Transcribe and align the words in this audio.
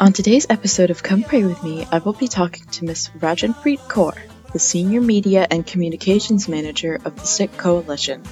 On 0.00 0.14
today's 0.14 0.46
episode 0.48 0.88
of 0.88 1.02
Come 1.02 1.22
Pray 1.22 1.44
With 1.44 1.62
Me, 1.62 1.86
I 1.92 1.98
will 1.98 2.14
be 2.14 2.26
talking 2.26 2.64
to 2.64 2.86
Ms. 2.86 3.10
Rajanpreet 3.18 3.80
Kaur, 3.80 4.18
the 4.50 4.58
Senior 4.58 5.02
Media 5.02 5.46
and 5.50 5.66
Communications 5.66 6.48
Manager 6.48 6.98
of 7.04 7.16
the 7.16 7.26
Sikh 7.26 7.54
Coalition. 7.58 8.22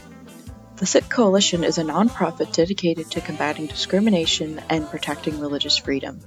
The 0.77 0.87
Sikh 0.87 1.11
Coalition 1.11 1.65
is 1.65 1.77
a 1.77 1.83
nonprofit 1.83 2.55
dedicated 2.55 3.11
to 3.11 3.21
combating 3.21 3.67
discrimination 3.67 4.63
and 4.71 4.89
protecting 4.89 5.41
religious 5.41 5.77
freedom. 5.77 6.21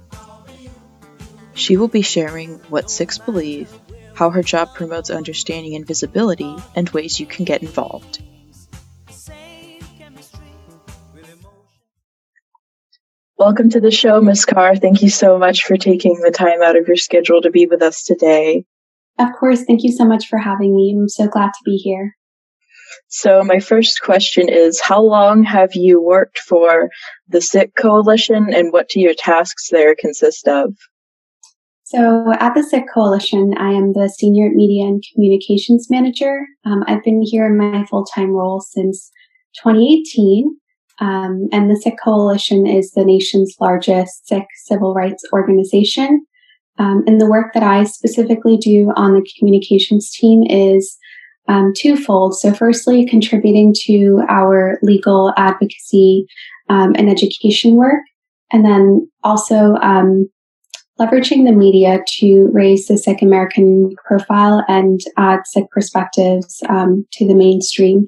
She 1.54 1.76
will 1.76 1.88
be 1.88 2.02
sharing 2.02 2.60
what 2.70 2.88
Sikhs 2.88 3.18
believe, 3.18 3.68
how 4.14 4.30
her 4.30 4.44
job 4.44 4.76
promotes 4.76 5.10
understanding 5.10 5.74
and 5.74 5.84
visibility, 5.84 6.54
and 6.76 6.88
ways 6.90 7.18
you 7.18 7.26
can 7.26 7.44
get 7.44 7.62
involved. 7.62 8.22
Welcome 13.44 13.70
to 13.70 13.80
the 13.80 13.90
show, 13.90 14.20
Ms. 14.20 14.46
Kaur. 14.46 14.80
Thank 14.80 15.02
you 15.02 15.10
so 15.10 15.36
much 15.36 15.64
for 15.64 15.76
taking 15.76 16.16
the 16.20 16.30
time 16.30 16.62
out 16.62 16.76
of 16.76 16.86
your 16.86 16.96
schedule 16.96 17.42
to 17.42 17.50
be 17.50 17.66
with 17.66 17.82
us 17.82 18.04
today. 18.04 18.64
Of 19.18 19.30
course. 19.36 19.64
Thank 19.64 19.82
you 19.82 19.90
so 19.90 20.04
much 20.04 20.28
for 20.28 20.38
having 20.38 20.76
me. 20.76 20.94
I'm 20.96 21.08
so 21.08 21.26
glad 21.26 21.48
to 21.48 21.64
be 21.64 21.76
here. 21.76 22.14
So, 23.08 23.42
my 23.42 23.58
first 23.58 24.00
question 24.00 24.48
is 24.48 24.80
How 24.80 25.02
long 25.02 25.42
have 25.42 25.74
you 25.74 26.00
worked 26.00 26.38
for 26.38 26.88
the 27.26 27.40
Sikh 27.40 27.74
Coalition 27.74 28.54
and 28.54 28.72
what 28.72 28.88
do 28.88 29.00
your 29.00 29.14
tasks 29.18 29.70
there 29.72 29.96
consist 29.98 30.46
of? 30.46 30.76
So, 31.82 32.32
at 32.38 32.54
the 32.54 32.62
Sikh 32.62 32.84
Coalition, 32.94 33.54
I 33.58 33.72
am 33.72 33.92
the 33.92 34.08
Senior 34.08 34.50
Media 34.54 34.86
and 34.86 35.02
Communications 35.12 35.88
Manager. 35.90 36.46
Um, 36.64 36.84
I've 36.86 37.02
been 37.02 37.22
here 37.22 37.46
in 37.46 37.58
my 37.58 37.84
full 37.86 38.04
time 38.04 38.30
role 38.30 38.60
since 38.60 39.10
2018. 39.64 40.60
Um, 41.00 41.48
and 41.52 41.70
the 41.70 41.76
Sikh 41.76 41.98
Coalition 42.02 42.66
is 42.66 42.92
the 42.92 43.04
nation's 43.04 43.56
largest 43.60 44.28
Sikh 44.28 44.46
civil 44.64 44.94
rights 44.94 45.24
organization. 45.32 46.24
Um, 46.78 47.04
and 47.06 47.20
the 47.20 47.28
work 47.28 47.52
that 47.54 47.62
I 47.62 47.84
specifically 47.84 48.56
do 48.56 48.92
on 48.96 49.14
the 49.14 49.26
communications 49.38 50.10
team 50.10 50.44
is 50.48 50.96
um, 51.48 51.72
twofold. 51.76 52.38
So, 52.38 52.52
firstly, 52.52 53.06
contributing 53.06 53.74
to 53.84 54.22
our 54.28 54.78
legal 54.82 55.32
advocacy 55.36 56.26
um, 56.68 56.94
and 56.96 57.10
education 57.10 57.74
work, 57.74 58.00
and 58.52 58.64
then 58.64 59.10
also 59.22 59.74
um, 59.82 60.30
leveraging 61.00 61.44
the 61.44 61.52
media 61.52 62.00
to 62.18 62.48
raise 62.52 62.86
the 62.86 62.96
Sikh 62.96 63.22
American 63.22 63.94
profile 64.06 64.64
and 64.68 65.00
add 65.16 65.40
Sikh 65.46 65.70
perspectives 65.70 66.62
um, 66.68 67.06
to 67.12 67.26
the 67.26 67.34
mainstream. 67.34 68.06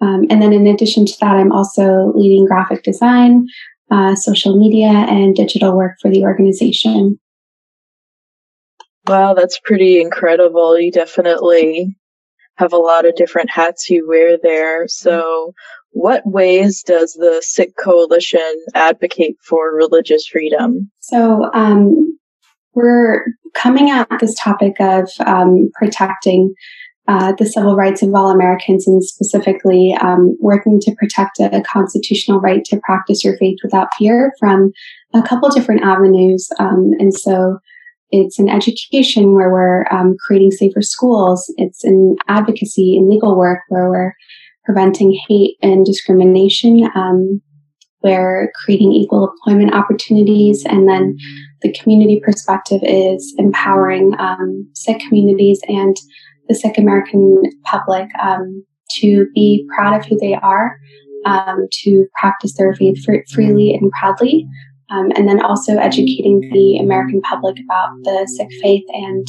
Um, 0.00 0.26
and 0.30 0.42
then 0.42 0.52
in 0.52 0.66
addition 0.66 1.06
to 1.06 1.16
that, 1.20 1.36
I'm 1.36 1.52
also 1.52 2.12
leading 2.14 2.46
graphic 2.46 2.82
design, 2.82 3.46
uh, 3.90 4.14
social 4.14 4.58
media, 4.58 4.88
and 4.88 5.34
digital 5.34 5.76
work 5.76 5.96
for 6.00 6.10
the 6.10 6.22
organization. 6.22 7.18
Wow, 9.06 9.34
that's 9.34 9.60
pretty 9.60 10.00
incredible. 10.00 10.78
You 10.78 10.90
definitely 10.90 11.96
have 12.56 12.72
a 12.72 12.78
lot 12.78 13.06
of 13.06 13.14
different 13.14 13.50
hats 13.50 13.88
you 13.88 14.06
wear 14.08 14.36
there. 14.42 14.88
So, 14.88 15.52
what 15.90 16.26
ways 16.26 16.82
does 16.82 17.14
the 17.14 17.40
Sikh 17.40 17.76
Coalition 17.82 18.64
advocate 18.74 19.36
for 19.42 19.74
religious 19.74 20.26
freedom? 20.26 20.90
So, 21.00 21.50
um, 21.54 22.18
we're 22.74 23.24
coming 23.54 23.90
at 23.90 24.08
this 24.20 24.36
topic 24.38 24.76
of 24.80 25.08
um, 25.24 25.70
protecting 25.74 26.54
uh, 27.08 27.32
the 27.38 27.46
civil 27.46 27.76
rights 27.76 28.02
of 28.02 28.14
all 28.14 28.30
Americans 28.30 28.86
and 28.86 29.04
specifically 29.04 29.96
um, 30.00 30.36
working 30.40 30.80
to 30.80 30.94
protect 30.96 31.38
a, 31.38 31.62
constitutional 31.62 32.40
right 32.40 32.64
to 32.64 32.80
practice 32.84 33.24
your 33.24 33.36
faith 33.38 33.58
without 33.62 33.88
fear 33.98 34.32
from 34.38 34.72
a 35.14 35.22
couple 35.22 35.48
different 35.50 35.82
avenues. 35.82 36.48
Um, 36.58 36.92
and 36.98 37.14
so 37.14 37.58
it's 38.10 38.38
an 38.38 38.48
education 38.48 39.34
where 39.34 39.50
we're 39.50 39.86
um, 39.90 40.16
creating 40.26 40.50
safer 40.52 40.82
schools. 40.82 41.52
It's 41.56 41.84
an 41.84 42.16
advocacy 42.28 42.96
and 42.96 43.08
legal 43.08 43.36
work 43.36 43.60
where 43.68 43.88
we're 43.88 44.14
preventing 44.64 45.18
hate 45.28 45.56
and 45.62 45.84
discrimination. 45.84 46.88
Um, 46.94 47.40
we're 48.02 48.52
creating 48.54 48.92
equal 48.92 49.32
employment 49.32 49.74
opportunities. 49.74 50.64
And 50.64 50.88
then 50.88 51.16
the 51.62 51.72
community 51.72 52.20
perspective 52.24 52.80
is 52.82 53.34
empowering 53.38 54.14
um, 54.18 54.68
Sikh 54.74 55.00
communities 55.00 55.60
and 55.66 55.96
the 56.48 56.54
Sikh 56.54 56.78
American 56.78 57.42
public 57.64 58.08
um, 58.22 58.64
to 58.98 59.26
be 59.34 59.66
proud 59.74 59.98
of 59.98 60.06
who 60.06 60.16
they 60.18 60.34
are, 60.34 60.78
um, 61.24 61.66
to 61.82 62.06
practice 62.18 62.56
their 62.56 62.74
faith 62.74 63.04
freely 63.32 63.74
and 63.74 63.90
proudly, 63.98 64.46
um, 64.90 65.10
and 65.16 65.28
then 65.28 65.42
also 65.42 65.76
educating 65.76 66.40
the 66.52 66.78
American 66.78 67.20
public 67.22 67.56
about 67.64 67.90
the 68.02 68.26
Sikh 68.36 68.52
faith 68.62 68.84
and 68.88 69.26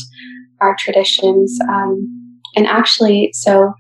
our 0.61 0.75
traditions. 0.77 1.59
Um, 1.69 2.41
and 2.55 2.67
actually, 2.67 3.31
so 3.33 3.73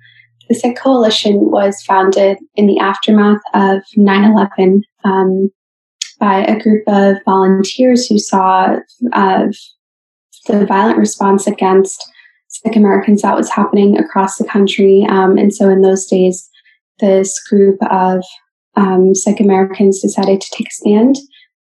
the 0.49 0.55
Sikh 0.55 0.77
Coalition 0.77 1.51
was 1.51 1.81
founded 1.83 2.37
in 2.55 2.67
the 2.67 2.79
aftermath 2.79 3.41
of 3.53 3.81
9 3.95 4.31
11 4.31 4.83
um, 5.03 5.49
by 6.19 6.43
a 6.43 6.59
group 6.59 6.83
of 6.87 7.17
volunteers 7.25 8.07
who 8.07 8.17
saw 8.17 8.77
uh, 9.13 9.45
the 10.47 10.65
violent 10.65 10.97
response 10.97 11.47
against 11.47 12.11
Sikh 12.63 12.75
Americans 12.75 13.21
that 13.21 13.35
was 13.35 13.49
happening 13.49 13.97
across 13.97 14.37
the 14.37 14.45
country. 14.45 15.05
Um, 15.09 15.37
and 15.37 15.53
so 15.53 15.69
in 15.69 15.81
those 15.81 16.05
days, 16.05 16.49
this 16.99 17.39
group 17.47 17.77
of 17.91 18.23
um, 18.75 19.13
Sikh 19.13 19.39
Americans 19.39 20.01
decided 20.01 20.41
to 20.41 20.51
take 20.51 20.67
a 20.67 20.71
stand 20.71 21.17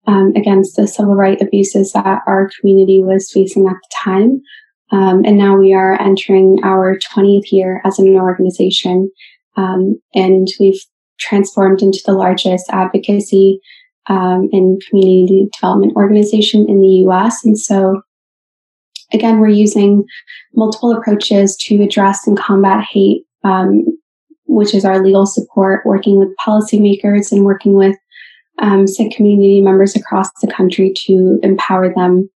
um, 0.07 0.33
against 0.35 0.75
the 0.75 0.87
civil 0.87 1.15
rights 1.15 1.41
abuses 1.41 1.93
that 1.93 2.21
our 2.27 2.49
community 2.59 3.01
was 3.03 3.31
facing 3.31 3.67
at 3.67 3.73
the 3.73 3.95
time. 4.03 4.41
Um, 4.91 5.23
and 5.25 5.37
now 5.37 5.57
we 5.57 5.73
are 5.73 5.99
entering 6.01 6.59
our 6.63 6.97
20th 6.97 7.51
year 7.51 7.81
as 7.85 7.97
an 7.97 8.07
organization. 8.15 9.09
Um, 9.55 10.01
and 10.13 10.47
we've 10.59 10.81
transformed 11.19 11.81
into 11.81 11.99
the 12.05 12.13
largest 12.13 12.65
advocacy 12.69 13.59
um, 14.07 14.49
and 14.51 14.81
community 14.89 15.49
development 15.53 15.95
organization 15.95 16.65
in 16.67 16.81
the 16.81 17.05
US. 17.07 17.45
And 17.45 17.57
so 17.57 18.01
again, 19.13 19.39
we're 19.39 19.49
using 19.49 20.05
multiple 20.53 20.91
approaches 20.91 21.55
to 21.57 21.81
address 21.81 22.27
and 22.27 22.37
combat 22.37 22.85
hate, 22.89 23.23
um, 23.43 23.85
which 24.45 24.73
is 24.73 24.85
our 24.85 25.03
legal 25.03 25.25
support, 25.25 25.85
working 25.85 26.19
with 26.19 26.29
policymakers 26.45 27.31
and 27.31 27.45
working 27.45 27.73
with 27.73 27.95
um, 28.59 28.87
Sikh 28.87 29.15
community 29.15 29.61
members 29.61 29.95
across 29.95 30.29
the 30.41 30.51
country 30.51 30.93
to 31.05 31.39
empower 31.41 31.93
them 31.93 32.29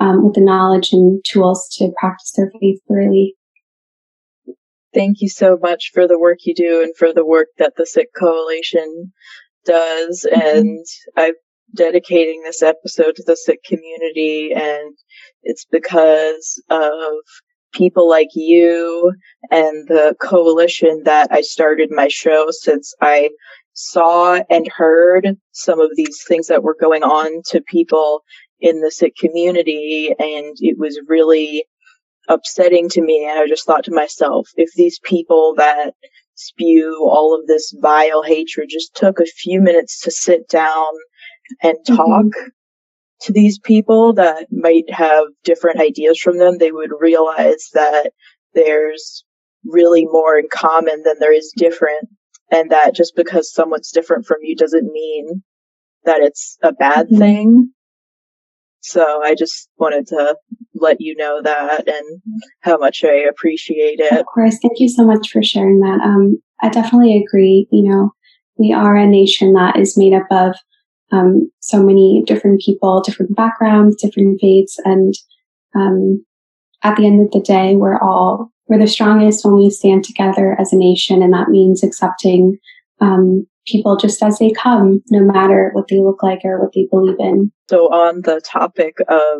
um, 0.00 0.24
with 0.24 0.34
the 0.34 0.40
knowledge 0.40 0.92
and 0.92 1.24
tools 1.24 1.68
to 1.78 1.92
practice 1.98 2.32
their 2.36 2.50
faith 2.60 2.80
freely. 2.86 3.34
Thank 4.94 5.20
you 5.20 5.28
so 5.28 5.58
much 5.60 5.90
for 5.94 6.06
the 6.06 6.18
work 6.18 6.38
you 6.44 6.54
do 6.54 6.82
and 6.82 6.94
for 6.96 7.12
the 7.14 7.24
work 7.24 7.48
that 7.58 7.74
the 7.76 7.86
Sikh 7.86 8.10
Coalition 8.18 9.12
does. 9.64 10.26
Mm-hmm. 10.30 10.58
And 10.58 10.86
I'm 11.16 11.34
dedicating 11.74 12.42
this 12.42 12.62
episode 12.62 13.16
to 13.16 13.22
the 13.26 13.36
Sikh 13.36 13.62
community 13.64 14.52
and 14.54 14.96
it's 15.42 15.64
because 15.70 16.62
of 16.70 16.92
people 17.72 18.08
like 18.08 18.28
you 18.34 19.12
and 19.50 19.88
the 19.88 20.14
coalition 20.20 21.02
that 21.04 21.28
I 21.30 21.40
started 21.40 21.90
my 21.90 22.08
show 22.08 22.46
since 22.50 22.94
I 23.00 23.30
saw 23.74 24.40
and 24.50 24.68
heard 24.68 25.36
some 25.52 25.80
of 25.80 25.90
these 25.96 26.22
things 26.28 26.46
that 26.48 26.62
were 26.62 26.76
going 26.78 27.02
on 27.02 27.42
to 27.46 27.62
people 27.62 28.22
in 28.60 28.80
the 28.80 28.90
Sikh 28.90 29.16
community. 29.16 30.14
And 30.18 30.54
it 30.60 30.78
was 30.78 31.00
really 31.08 31.64
upsetting 32.28 32.88
to 32.90 33.02
me. 33.02 33.26
And 33.28 33.38
I 33.38 33.46
just 33.46 33.66
thought 33.66 33.84
to 33.84 33.94
myself, 33.94 34.48
if 34.56 34.70
these 34.74 35.00
people 35.02 35.54
that 35.56 35.92
spew 36.34 37.08
all 37.10 37.38
of 37.38 37.46
this 37.46 37.74
vile 37.80 38.22
hatred 38.22 38.68
just 38.70 38.94
took 38.94 39.20
a 39.20 39.26
few 39.26 39.60
minutes 39.60 40.00
to 40.00 40.10
sit 40.10 40.48
down 40.48 40.86
and 41.62 41.76
talk, 41.86 42.24
mm-hmm 42.24 42.48
to 43.22 43.32
these 43.32 43.58
people 43.58 44.12
that 44.14 44.46
might 44.50 44.90
have 44.90 45.24
different 45.44 45.80
ideas 45.80 46.18
from 46.18 46.38
them, 46.38 46.58
they 46.58 46.72
would 46.72 46.90
realize 46.98 47.68
that 47.72 48.10
there's 48.54 49.24
really 49.64 50.04
more 50.06 50.38
in 50.38 50.46
common 50.52 51.02
than 51.04 51.14
there 51.18 51.32
is 51.32 51.52
different. 51.56 52.08
And 52.50 52.70
that 52.70 52.94
just 52.94 53.14
because 53.16 53.52
someone's 53.52 53.90
different 53.90 54.26
from 54.26 54.38
you 54.42 54.56
doesn't 54.56 54.92
mean 54.92 55.42
that 56.04 56.20
it's 56.20 56.58
a 56.62 56.72
bad 56.72 57.06
mm-hmm. 57.06 57.18
thing. 57.18 57.72
So 58.80 59.22
I 59.22 59.36
just 59.36 59.68
wanted 59.78 60.08
to 60.08 60.36
let 60.74 60.96
you 61.00 61.14
know 61.16 61.40
that 61.42 61.86
and 61.86 62.20
how 62.60 62.76
much 62.76 63.04
I 63.04 63.14
appreciate 63.14 64.00
it. 64.00 64.12
Of 64.12 64.26
course. 64.26 64.58
Thank 64.60 64.80
you 64.80 64.88
so 64.88 65.06
much 65.06 65.30
for 65.30 65.42
sharing 65.42 65.78
that. 65.80 66.00
Um, 66.02 66.42
I 66.60 66.68
definitely 66.68 67.22
agree. 67.24 67.68
You 67.70 67.88
know, 67.88 68.10
we 68.58 68.72
are 68.72 68.96
a 68.96 69.06
nation 69.06 69.52
that 69.52 69.78
is 69.78 69.96
made 69.96 70.12
up 70.12 70.26
of 70.32 70.56
um, 71.12 71.50
so 71.60 71.82
many 71.82 72.22
different 72.26 72.60
people, 72.60 73.02
different 73.02 73.36
backgrounds, 73.36 73.96
different 73.96 74.40
faiths, 74.40 74.78
and 74.84 75.14
um, 75.74 76.24
at 76.82 76.96
the 76.96 77.06
end 77.06 77.20
of 77.20 77.30
the 77.30 77.40
day, 77.40 77.76
we're 77.76 77.98
all 77.98 78.50
we're 78.68 78.78
the 78.78 78.88
strongest 78.88 79.44
when 79.44 79.56
we 79.56 79.70
stand 79.70 80.04
together 80.04 80.56
as 80.58 80.72
a 80.72 80.76
nation, 80.76 81.22
and 81.22 81.32
that 81.32 81.48
means 81.48 81.82
accepting 81.82 82.58
um, 83.00 83.46
people 83.66 83.96
just 83.96 84.22
as 84.22 84.38
they 84.38 84.50
come, 84.50 85.02
no 85.10 85.20
matter 85.20 85.70
what 85.74 85.88
they 85.88 85.98
look 85.98 86.22
like 86.22 86.40
or 86.44 86.60
what 86.60 86.72
they 86.74 86.86
believe 86.90 87.16
in. 87.18 87.52
So, 87.68 87.92
on 87.92 88.22
the 88.22 88.40
topic 88.40 88.96
of 89.08 89.36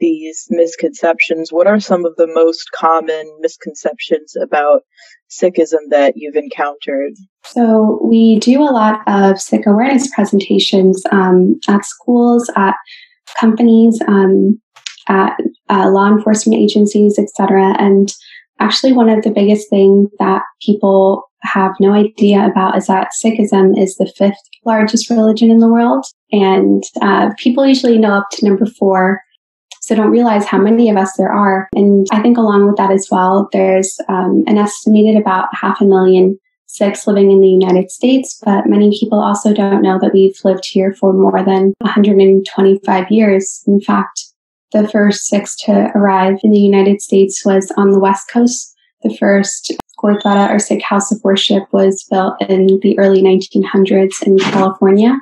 these 0.00 0.46
misconceptions, 0.50 1.52
what 1.52 1.66
are 1.66 1.80
some 1.80 2.04
of 2.04 2.14
the 2.16 2.26
most 2.26 2.70
common 2.72 3.30
misconceptions 3.40 4.34
about 4.40 4.82
Sikhism 5.30 5.90
that 5.90 6.14
you've 6.16 6.36
encountered? 6.36 7.12
So, 7.44 8.00
we 8.02 8.38
do 8.38 8.62
a 8.62 8.72
lot 8.72 9.00
of 9.06 9.40
Sikh 9.40 9.66
awareness 9.66 10.12
presentations 10.14 11.02
um, 11.12 11.58
at 11.68 11.84
schools, 11.84 12.50
at 12.56 12.74
companies, 13.38 14.00
um, 14.06 14.60
at 15.08 15.38
uh, 15.68 15.88
law 15.90 16.10
enforcement 16.10 16.60
agencies, 16.60 17.18
etc. 17.18 17.74
And 17.78 18.12
actually, 18.60 18.92
one 18.92 19.08
of 19.08 19.22
the 19.22 19.30
biggest 19.30 19.68
things 19.70 20.10
that 20.18 20.42
people 20.64 21.28
have 21.42 21.72
no 21.80 21.92
idea 21.92 22.46
about 22.46 22.76
is 22.76 22.86
that 22.86 23.10
Sikhism 23.22 23.78
is 23.80 23.96
the 23.96 24.10
fifth 24.16 24.36
largest 24.64 25.08
religion 25.08 25.50
in 25.50 25.58
the 25.58 25.68
world. 25.68 26.04
And 26.32 26.82
uh, 27.00 27.30
people 27.38 27.66
usually 27.66 27.98
know 27.98 28.14
up 28.14 28.26
to 28.32 28.46
number 28.46 28.66
four, 28.66 29.22
so 29.88 29.94
don't 29.94 30.10
realize 30.10 30.44
how 30.44 30.58
many 30.58 30.90
of 30.90 30.98
us 30.98 31.16
there 31.16 31.32
are. 31.32 31.66
And 31.72 32.06
I 32.12 32.20
think 32.20 32.36
along 32.36 32.66
with 32.66 32.76
that 32.76 32.90
as 32.90 33.08
well, 33.10 33.48
there's 33.54 33.98
um, 34.06 34.44
an 34.46 34.58
estimated 34.58 35.18
about 35.18 35.48
half 35.54 35.80
a 35.80 35.86
million 35.86 36.38
Sikhs 36.66 37.06
living 37.06 37.30
in 37.30 37.40
the 37.40 37.48
United 37.48 37.90
States, 37.90 38.38
but 38.44 38.66
many 38.66 38.94
people 39.00 39.18
also 39.18 39.54
don't 39.54 39.80
know 39.80 39.98
that 39.98 40.12
we've 40.12 40.38
lived 40.44 40.66
here 40.66 40.92
for 40.92 41.14
more 41.14 41.42
than 41.42 41.72
125 41.78 43.10
years. 43.10 43.64
In 43.66 43.80
fact, 43.80 44.26
the 44.72 44.86
first 44.86 45.26
Sikhs 45.26 45.56
to 45.64 45.90
arrive 45.94 46.36
in 46.42 46.50
the 46.50 46.60
United 46.60 47.00
States 47.00 47.42
was 47.46 47.72
on 47.78 47.92
the 47.92 47.98
West 47.98 48.28
Coast. 48.30 48.76
The 49.02 49.16
first 49.16 49.72
Gurdwara 50.04 50.50
or 50.50 50.58
Sikh 50.58 50.82
house 50.82 51.10
of 51.10 51.24
worship 51.24 51.62
was 51.72 52.04
built 52.10 52.34
in 52.42 52.78
the 52.82 52.98
early 52.98 53.22
1900s 53.22 54.22
in 54.26 54.38
California. 54.38 55.16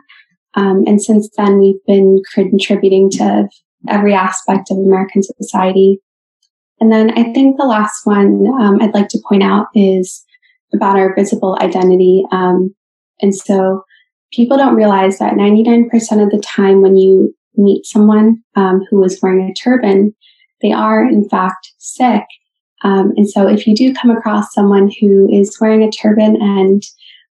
Um, 0.54 0.82
and 0.88 1.00
since 1.00 1.30
then, 1.36 1.60
we've 1.60 1.84
been 1.86 2.20
contributing 2.34 3.10
to 3.10 3.48
every 3.88 4.14
aspect 4.14 4.70
of 4.70 4.78
American 4.78 5.22
society. 5.22 6.00
And 6.80 6.92
then 6.92 7.10
I 7.18 7.32
think 7.32 7.56
the 7.56 7.64
last 7.64 8.04
one 8.04 8.46
um, 8.60 8.80
I'd 8.80 8.94
like 8.94 9.08
to 9.08 9.22
point 9.28 9.42
out 9.42 9.66
is 9.74 10.24
about 10.74 10.98
our 10.98 11.14
visible 11.14 11.58
identity. 11.60 12.24
Um, 12.32 12.74
and 13.20 13.34
so 13.34 13.84
people 14.32 14.56
don't 14.56 14.76
realize 14.76 15.18
that 15.18 15.34
99% 15.34 15.86
of 16.22 16.30
the 16.30 16.42
time 16.44 16.82
when 16.82 16.96
you 16.96 17.34
meet 17.56 17.86
someone 17.86 18.42
um, 18.54 18.84
who 18.90 19.02
is 19.04 19.20
wearing 19.22 19.48
a 19.48 19.54
turban, 19.54 20.14
they 20.62 20.72
are 20.72 21.04
in 21.06 21.28
fact 21.28 21.72
Sikh. 21.78 22.26
Um, 22.82 23.14
and 23.16 23.28
so 23.28 23.48
if 23.48 23.66
you 23.66 23.74
do 23.74 23.94
come 23.94 24.10
across 24.10 24.52
someone 24.52 24.90
who 25.00 25.28
is 25.32 25.56
wearing 25.60 25.82
a 25.82 25.90
turban 25.90 26.36
and 26.40 26.82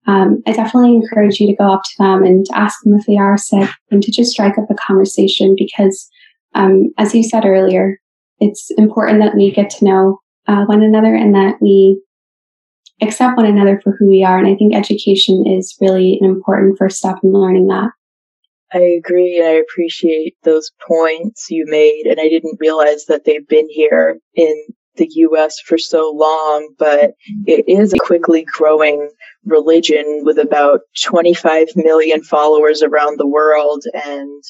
um, 0.06 0.44
I 0.46 0.52
definitely 0.52 0.96
encourage 0.96 1.40
you 1.40 1.48
to 1.48 1.56
go 1.56 1.72
up 1.72 1.84
to 1.84 2.04
them 2.04 2.24
and 2.24 2.46
ask 2.54 2.82
them 2.84 2.94
if 2.96 3.06
they 3.06 3.18
are 3.18 3.38
Sikh 3.38 3.70
and 3.92 4.04
to 4.04 4.12
just 4.12 4.32
strike 4.32 4.58
up 4.58 4.70
a 4.70 4.76
conversation 4.76 5.56
because 5.58 6.10
um, 6.56 6.94
as 6.98 7.14
you 7.14 7.24
said 7.24 7.46
earlier, 7.46 8.00
it's 8.40 8.72
important 8.78 9.22
that 9.22 9.36
we 9.36 9.52
get 9.52 9.70
to 9.72 9.86
know 9.86 10.20
uh, 10.48 10.66
one 10.66 10.82
another 10.82 11.16
and 11.16 11.34
that 11.36 11.56
we 11.62 12.02
accept 13.02 13.38
one 13.38 13.46
another 13.46 13.80
for 13.84 13.96
who 13.98 14.10
we 14.10 14.24
are. 14.24 14.38
And 14.38 14.48
I 14.48 14.56
think 14.56 14.76
education 14.76 15.46
is 15.48 15.76
really 15.80 16.18
an 16.22 16.26
important 16.26 16.78
first 16.78 16.98
step 16.98 17.18
in 17.24 17.32
learning 17.32 17.68
that. 17.68 17.90
I 18.74 18.80
agree 18.80 19.42
I 19.42 19.52
appreciate 19.52 20.36
those 20.44 20.72
points 20.88 21.50
you 21.50 21.66
made. 21.68 22.06
And 22.08 22.20
I 22.20 22.28
didn't 22.28 22.60
realize 22.60 23.06
that 23.06 23.24
they've 23.26 23.48
been 23.48 23.70
here 23.70 24.18
in 24.34 24.64
the 24.96 25.08
US 25.12 25.60
for 25.60 25.78
so 25.78 26.12
long, 26.12 26.74
but 26.78 27.14
it 27.46 27.66
is 27.68 27.94
a 27.94 27.98
quickly 27.98 28.46
growing 28.52 29.10
religion 29.46 30.22
with 30.24 30.38
about 30.38 30.82
25 31.04 31.68
million 31.76 32.24
followers 32.24 32.82
around 32.82 33.20
the 33.20 33.28
world 33.28 33.84
and 33.94 34.44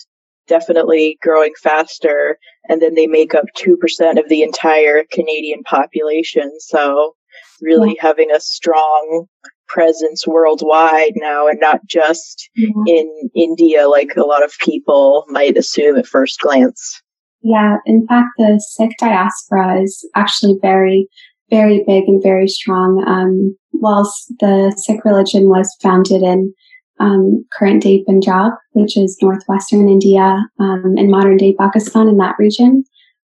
definitely 0.47 1.17
growing 1.21 1.53
faster. 1.61 2.37
And 2.69 2.81
then 2.81 2.95
they 2.95 3.07
make 3.07 3.33
up 3.33 3.45
2% 3.57 3.73
of 4.19 4.29
the 4.29 4.41
entire 4.41 5.03
Canadian 5.11 5.63
population. 5.63 6.51
So 6.59 7.15
really 7.61 7.95
yeah. 7.95 8.07
having 8.07 8.31
a 8.31 8.39
strong 8.39 9.27
presence 9.67 10.27
worldwide 10.27 11.13
now 11.15 11.47
and 11.47 11.59
not 11.59 11.79
just 11.87 12.49
in 12.55 13.29
India 13.35 13.87
like 13.87 14.15
a 14.15 14.21
lot 14.21 14.43
of 14.43 14.53
people 14.59 15.25
might 15.29 15.57
assume 15.57 15.95
at 15.95 16.05
first 16.05 16.39
glance. 16.39 17.01
Yeah, 17.41 17.77
in 17.85 18.05
fact, 18.07 18.29
the 18.37 18.63
Sikh 18.65 18.95
diaspora 18.99 19.81
is 19.81 20.07
actually 20.15 20.57
very, 20.61 21.07
very 21.49 21.83
big 21.85 22.05
and 22.07 22.23
very 22.23 22.47
strong. 22.47 23.03
Um, 23.05 23.57
whilst 23.73 24.31
the 24.39 24.73
Sikh 24.77 25.03
religion 25.03 25.49
was 25.49 25.75
founded 25.81 26.21
in 26.21 26.53
um, 26.99 27.45
current 27.57 27.83
day 27.83 28.03
Punjab, 28.05 28.53
which 28.71 28.97
is 28.97 29.17
northwestern 29.21 29.89
India 29.89 30.45
um, 30.59 30.95
and 30.97 31.09
modern 31.09 31.37
day 31.37 31.53
Pakistan 31.59 32.07
in 32.07 32.17
that 32.17 32.35
region, 32.39 32.83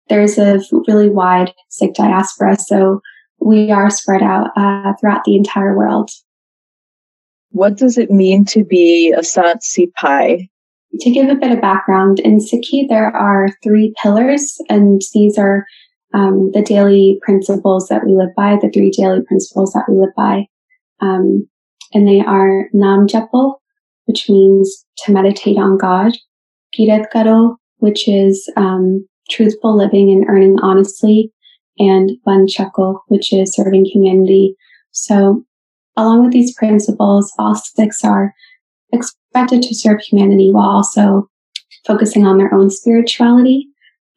there's 0.08 0.38
a 0.38 0.60
really 0.88 1.08
wide 1.08 1.52
Sikh 1.70 1.94
diaspora. 1.94 2.58
So 2.58 3.00
we 3.40 3.70
are 3.70 3.90
spread 3.90 4.22
out 4.22 4.50
uh, 4.56 4.92
throughout 5.00 5.24
the 5.24 5.36
entire 5.36 5.76
world. 5.76 6.10
What 7.50 7.76
does 7.76 7.98
it 7.98 8.10
mean 8.10 8.44
to 8.46 8.64
be 8.64 9.14
a 9.16 9.22
Sant 9.22 9.62
Sipahi? 9.62 10.48
To 11.00 11.10
give 11.10 11.28
a 11.28 11.34
bit 11.34 11.52
of 11.52 11.60
background, 11.60 12.18
in 12.20 12.38
Sikhi 12.38 12.88
there 12.88 13.14
are 13.16 13.48
three 13.62 13.94
pillars, 14.02 14.58
and 14.68 15.00
these 15.14 15.38
are 15.38 15.64
um, 16.14 16.50
the 16.52 16.62
daily 16.62 17.18
principles 17.22 17.88
that 17.88 18.04
we 18.04 18.14
live 18.14 18.34
by, 18.36 18.56
the 18.60 18.70
three 18.70 18.90
daily 18.90 19.22
principles 19.22 19.72
that 19.72 19.84
we 19.88 19.98
live 19.98 20.14
by. 20.16 20.46
Um, 21.00 21.48
and 21.94 22.06
they 22.06 22.20
are 22.20 22.68
Nam 22.72 23.06
Japo, 23.06 23.54
which 24.06 24.28
means 24.28 24.84
to 24.98 25.12
meditate 25.12 25.58
on 25.58 25.78
God, 25.78 26.16
Kirat 26.76 27.10
Karo, 27.12 27.56
which 27.78 28.08
is 28.08 28.50
um, 28.56 29.06
truthful 29.30 29.76
living 29.76 30.10
and 30.10 30.24
earning 30.28 30.58
honestly, 30.60 31.32
and 31.78 32.12
Vand 32.24 32.48
Chhako, 32.48 33.00
which 33.08 33.32
is 33.32 33.54
serving 33.54 33.84
humanity. 33.84 34.54
So, 34.90 35.44
along 35.96 36.24
with 36.24 36.32
these 36.32 36.54
principles, 36.54 37.32
all 37.38 37.54
Sikhs 37.54 38.04
are 38.04 38.34
expected 38.92 39.62
to 39.62 39.74
serve 39.74 40.00
humanity 40.00 40.50
while 40.52 40.68
also 40.68 41.28
focusing 41.86 42.26
on 42.26 42.38
their 42.38 42.52
own 42.54 42.70
spirituality. 42.70 43.68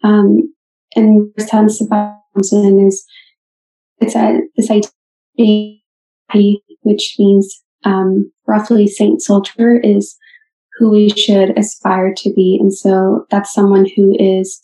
Um, 0.04 0.54
and 0.96 1.32
Sant 1.40 1.72
Sipahi 1.72 2.18
is 2.88 3.06
it's 4.00 4.16
a 4.16 4.42
this 4.58 4.70
idea 4.70 5.78
which 6.82 7.16
means 7.18 7.64
um, 7.86 8.32
roughly 8.48 8.88
Saint 8.88 9.22
Soldier 9.22 9.80
is 9.80 10.16
who 10.78 10.90
we 10.90 11.10
should 11.10 11.58
aspire 11.58 12.14
to 12.18 12.34
be. 12.34 12.58
And 12.60 12.74
so 12.74 13.26
that's 13.30 13.54
someone 13.54 13.86
who 13.96 14.16
is 14.20 14.60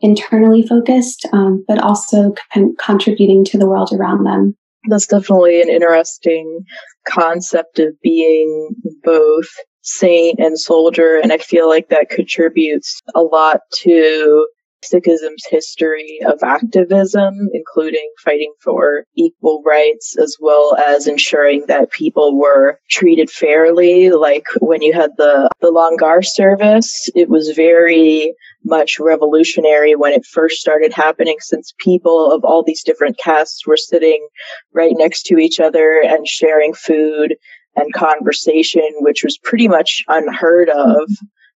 internally 0.00 0.66
focused, 0.66 1.26
um, 1.32 1.64
but 1.66 1.80
also 1.82 2.34
con- 2.52 2.74
contributing 2.78 3.44
to 3.46 3.58
the 3.58 3.66
world 3.66 3.92
around 3.92 4.24
them. 4.24 4.56
That's 4.88 5.06
definitely 5.06 5.62
an 5.62 5.68
interesting 5.68 6.64
concept 7.08 7.78
of 7.78 8.00
being 8.02 8.70
both 9.04 9.46
saint 9.82 10.38
and 10.40 10.58
soldier. 10.58 11.20
And 11.20 11.32
I 11.32 11.38
feel 11.38 11.68
like 11.68 11.88
that 11.88 12.10
contributes 12.10 13.00
a 13.14 13.22
lot 13.22 13.60
to 13.82 14.46
Sikhism's 14.84 15.46
history 15.48 16.18
of 16.26 16.42
activism, 16.42 17.48
including 17.52 18.10
fighting 18.24 18.52
for 18.60 19.04
equal 19.16 19.62
rights 19.64 20.16
as 20.18 20.36
well 20.40 20.76
as 20.76 21.06
ensuring 21.06 21.64
that 21.68 21.90
people 21.90 22.38
were 22.38 22.78
treated 22.90 23.30
fairly. 23.30 24.10
Like 24.10 24.46
when 24.60 24.82
you 24.82 24.92
had 24.92 25.10
the, 25.16 25.48
the 25.60 25.70
Langar 25.70 26.24
service, 26.24 27.08
it 27.14 27.28
was 27.28 27.50
very 27.50 28.34
much 28.64 28.98
revolutionary 29.00 29.94
when 29.96 30.12
it 30.12 30.24
first 30.24 30.60
started 30.60 30.92
happening 30.92 31.36
since 31.40 31.74
people 31.78 32.30
of 32.30 32.44
all 32.44 32.62
these 32.62 32.82
different 32.82 33.18
castes 33.18 33.66
were 33.66 33.76
sitting 33.76 34.26
right 34.72 34.94
next 34.96 35.22
to 35.24 35.38
each 35.38 35.58
other 35.58 36.02
and 36.04 36.26
sharing 36.28 36.72
food 36.74 37.34
and 37.76 37.92
conversation, 37.94 38.88
which 39.00 39.22
was 39.24 39.38
pretty 39.38 39.68
much 39.68 40.04
unheard 40.08 40.68
of 40.68 41.08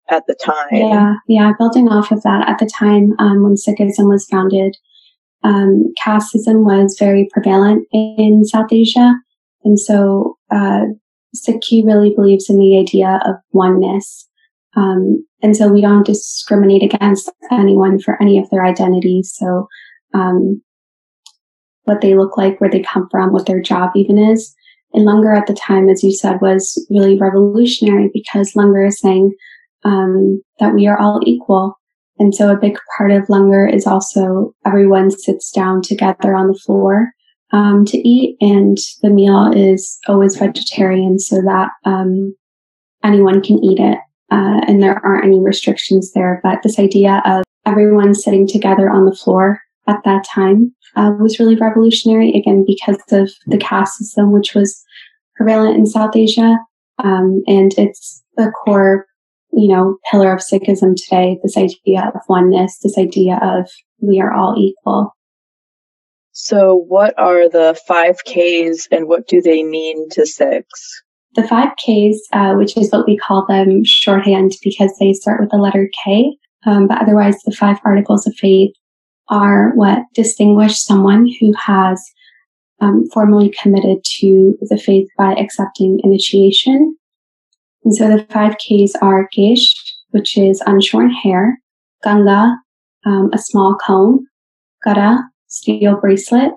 at 0.10 0.24
the 0.28 0.36
time. 0.44 0.68
Yeah, 0.72 1.14
yeah. 1.28 1.52
Building 1.58 1.88
off 1.90 2.12
of 2.12 2.24
that, 2.24 2.48
at 2.48 2.60
the 2.60 2.66
time 2.66 3.14
um, 3.20 3.44
when 3.44 3.56
Sikhism 3.56 4.10
was 4.10 4.26
founded, 4.26 4.76
um, 5.44 5.94
casteism 6.04 6.64
was 6.66 6.96
very 7.00 7.30
prevalent 7.32 7.88
in 7.92 8.46
South 8.46 8.72
Asia, 8.72 9.14
and 9.64 9.80
so 9.80 10.38
uh, 10.52 10.86
Sikhi 11.36 11.86
really 11.86 12.14
believes 12.16 12.50
in 12.50 12.58
the 12.58 12.78
idea 12.78 13.20
of 13.26 13.36
oneness. 13.52 14.28
Um, 14.76 15.26
and 15.42 15.56
so 15.56 15.68
we 15.68 15.82
don't 15.82 16.06
discriminate 16.06 16.84
against 16.84 17.32
anyone 17.52 18.00
for 18.00 18.22
any 18.22 18.40
of 18.40 18.50
their 18.50 18.66
identities. 18.66 19.34
So, 19.36 19.68
um, 20.14 20.62
what 21.84 22.02
they 22.02 22.16
look 22.16 22.38
like, 22.38 22.60
where 22.62 22.70
they 22.70 22.82
come 22.82 23.08
from, 23.12 23.34
what 23.34 23.46
their 23.46 23.62
job 23.62 23.92
even 23.96 24.18
is. 24.18 24.56
And 24.94 25.06
Langar 25.06 25.36
at 25.36 25.48
the 25.48 25.54
time, 25.54 25.90
as 25.90 26.04
you 26.04 26.14
said, 26.14 26.40
was 26.42 26.86
really 26.90 27.20
revolutionary 27.20 28.10
because 28.14 28.56
Langar 28.56 28.88
is 28.88 29.00
saying, 29.00 29.34
um, 29.84 30.42
that 30.60 30.74
we 30.74 30.88
are 30.88 31.00
all 31.00 31.20
equal. 31.26 31.76
And 32.20 32.34
so 32.34 32.52
a 32.52 32.60
big 32.60 32.78
part 32.98 33.12
of 33.12 33.28
Langar 33.28 33.68
is 33.68 33.88
also 33.88 34.54
everyone 34.66 35.12
sits 35.12 35.52
down 35.52 35.82
together 35.82 36.36
on 36.36 36.48
the 36.48 36.60
floor 36.66 37.10
um, 37.52 37.86
to 37.86 37.98
eat, 37.98 38.38
and 38.40 38.78
the 39.02 39.10
meal 39.10 39.52
is 39.54 39.98
always 40.08 40.38
vegetarian 40.38 41.20
so 41.20 41.38
that 41.42 41.70
um, 41.86 42.36
anyone 43.04 43.42
can 43.42 43.64
eat 43.64 43.80
it. 43.80 43.98
Uh, 44.32 44.62
and 44.68 44.82
there 44.82 45.00
aren't 45.06 45.26
any 45.26 45.40
restrictions 45.40 46.12
there. 46.14 46.40
But 46.44 46.64
this 46.64 46.80
idea 46.80 47.22
of 47.26 47.44
everyone 47.66 48.16
sitting 48.16 48.48
together 48.48 48.90
on 48.90 49.06
the 49.06 49.16
floor 49.16 49.60
at 49.88 50.04
that 50.06 50.24
time 50.24 50.74
uh, 50.96 51.12
was 51.20 51.40
really 51.40 51.56
revolutionary, 51.56 52.32
again, 52.34 52.66
because 52.66 52.98
of 53.12 53.32
the 53.48 53.58
caste 53.58 53.98
system, 53.98 54.32
which 54.32 54.56
was 54.56 54.84
prevalent 55.36 55.78
in 55.78 55.86
South 55.86 56.16
Asia. 56.16 56.58
Um, 57.04 57.44
and 57.48 57.74
it's 57.78 58.24
the 58.38 58.52
core, 58.64 59.06
you 59.54 59.68
know, 59.68 59.98
pillar 60.10 60.34
of 60.34 60.40
Sikhism 60.40 60.96
today, 60.96 61.40
this 61.44 61.58
idea 61.58 62.12
of 62.14 62.22
oneness, 62.28 62.80
this 62.80 62.98
idea 62.98 63.40
of 63.42 63.70
we 64.02 64.20
are 64.20 64.34
all 64.34 64.56
equal. 64.58 65.16
So, 66.32 66.84
what 66.88 67.18
are 67.20 67.48
the 67.48 67.80
five 67.88 68.18
Ks 68.26 68.88
and 68.92 69.08
what 69.08 69.28
do 69.28 69.42
they 69.42 69.64
mean 69.64 70.10
to 70.10 70.26
Sikhs? 70.26 71.04
The 71.36 71.48
five 71.48 71.74
Ks, 71.78 72.20
uh, 72.34 72.54
which 72.54 72.76
is 72.76 72.92
what 72.92 73.06
we 73.06 73.18
call 73.18 73.46
them 73.48 73.84
shorthand 73.84 74.54
because 74.64 74.92
they 75.00 75.14
start 75.14 75.42
with 75.42 75.52
the 75.52 75.58
letter 75.58 75.90
K, 76.04 76.36
um, 76.66 76.88
but 76.88 77.02
otherwise, 77.02 77.36
the 77.46 77.52
five 77.52 77.78
articles 77.86 78.26
of 78.26 78.34
faith 78.36 78.74
are 79.30 79.72
what 79.76 80.04
distinguish 80.14 80.80
someone 80.80 81.28
who 81.40 81.54
has 81.54 82.04
um, 82.82 83.06
formally 83.14 83.54
committed 83.62 84.04
to 84.20 84.58
the 84.62 84.78
faith 84.78 85.08
by 85.18 85.34
accepting 85.34 86.00
initiation. 86.04 86.98
And 87.84 87.96
so 87.96 88.08
the 88.08 88.26
five 88.32 88.56
Ks 88.58 88.96
are 89.02 89.30
Kesh, 89.36 89.70
which 90.12 90.38
is 90.38 90.62
unshorn 90.62 91.12
hair, 91.24 91.60
Kangha, 92.06 92.56
um, 93.06 93.30
a 93.34 93.38
small 93.38 93.76
comb, 93.84 94.26
Kara, 94.84 95.20
steel 95.48 96.00
bracelet, 96.00 96.52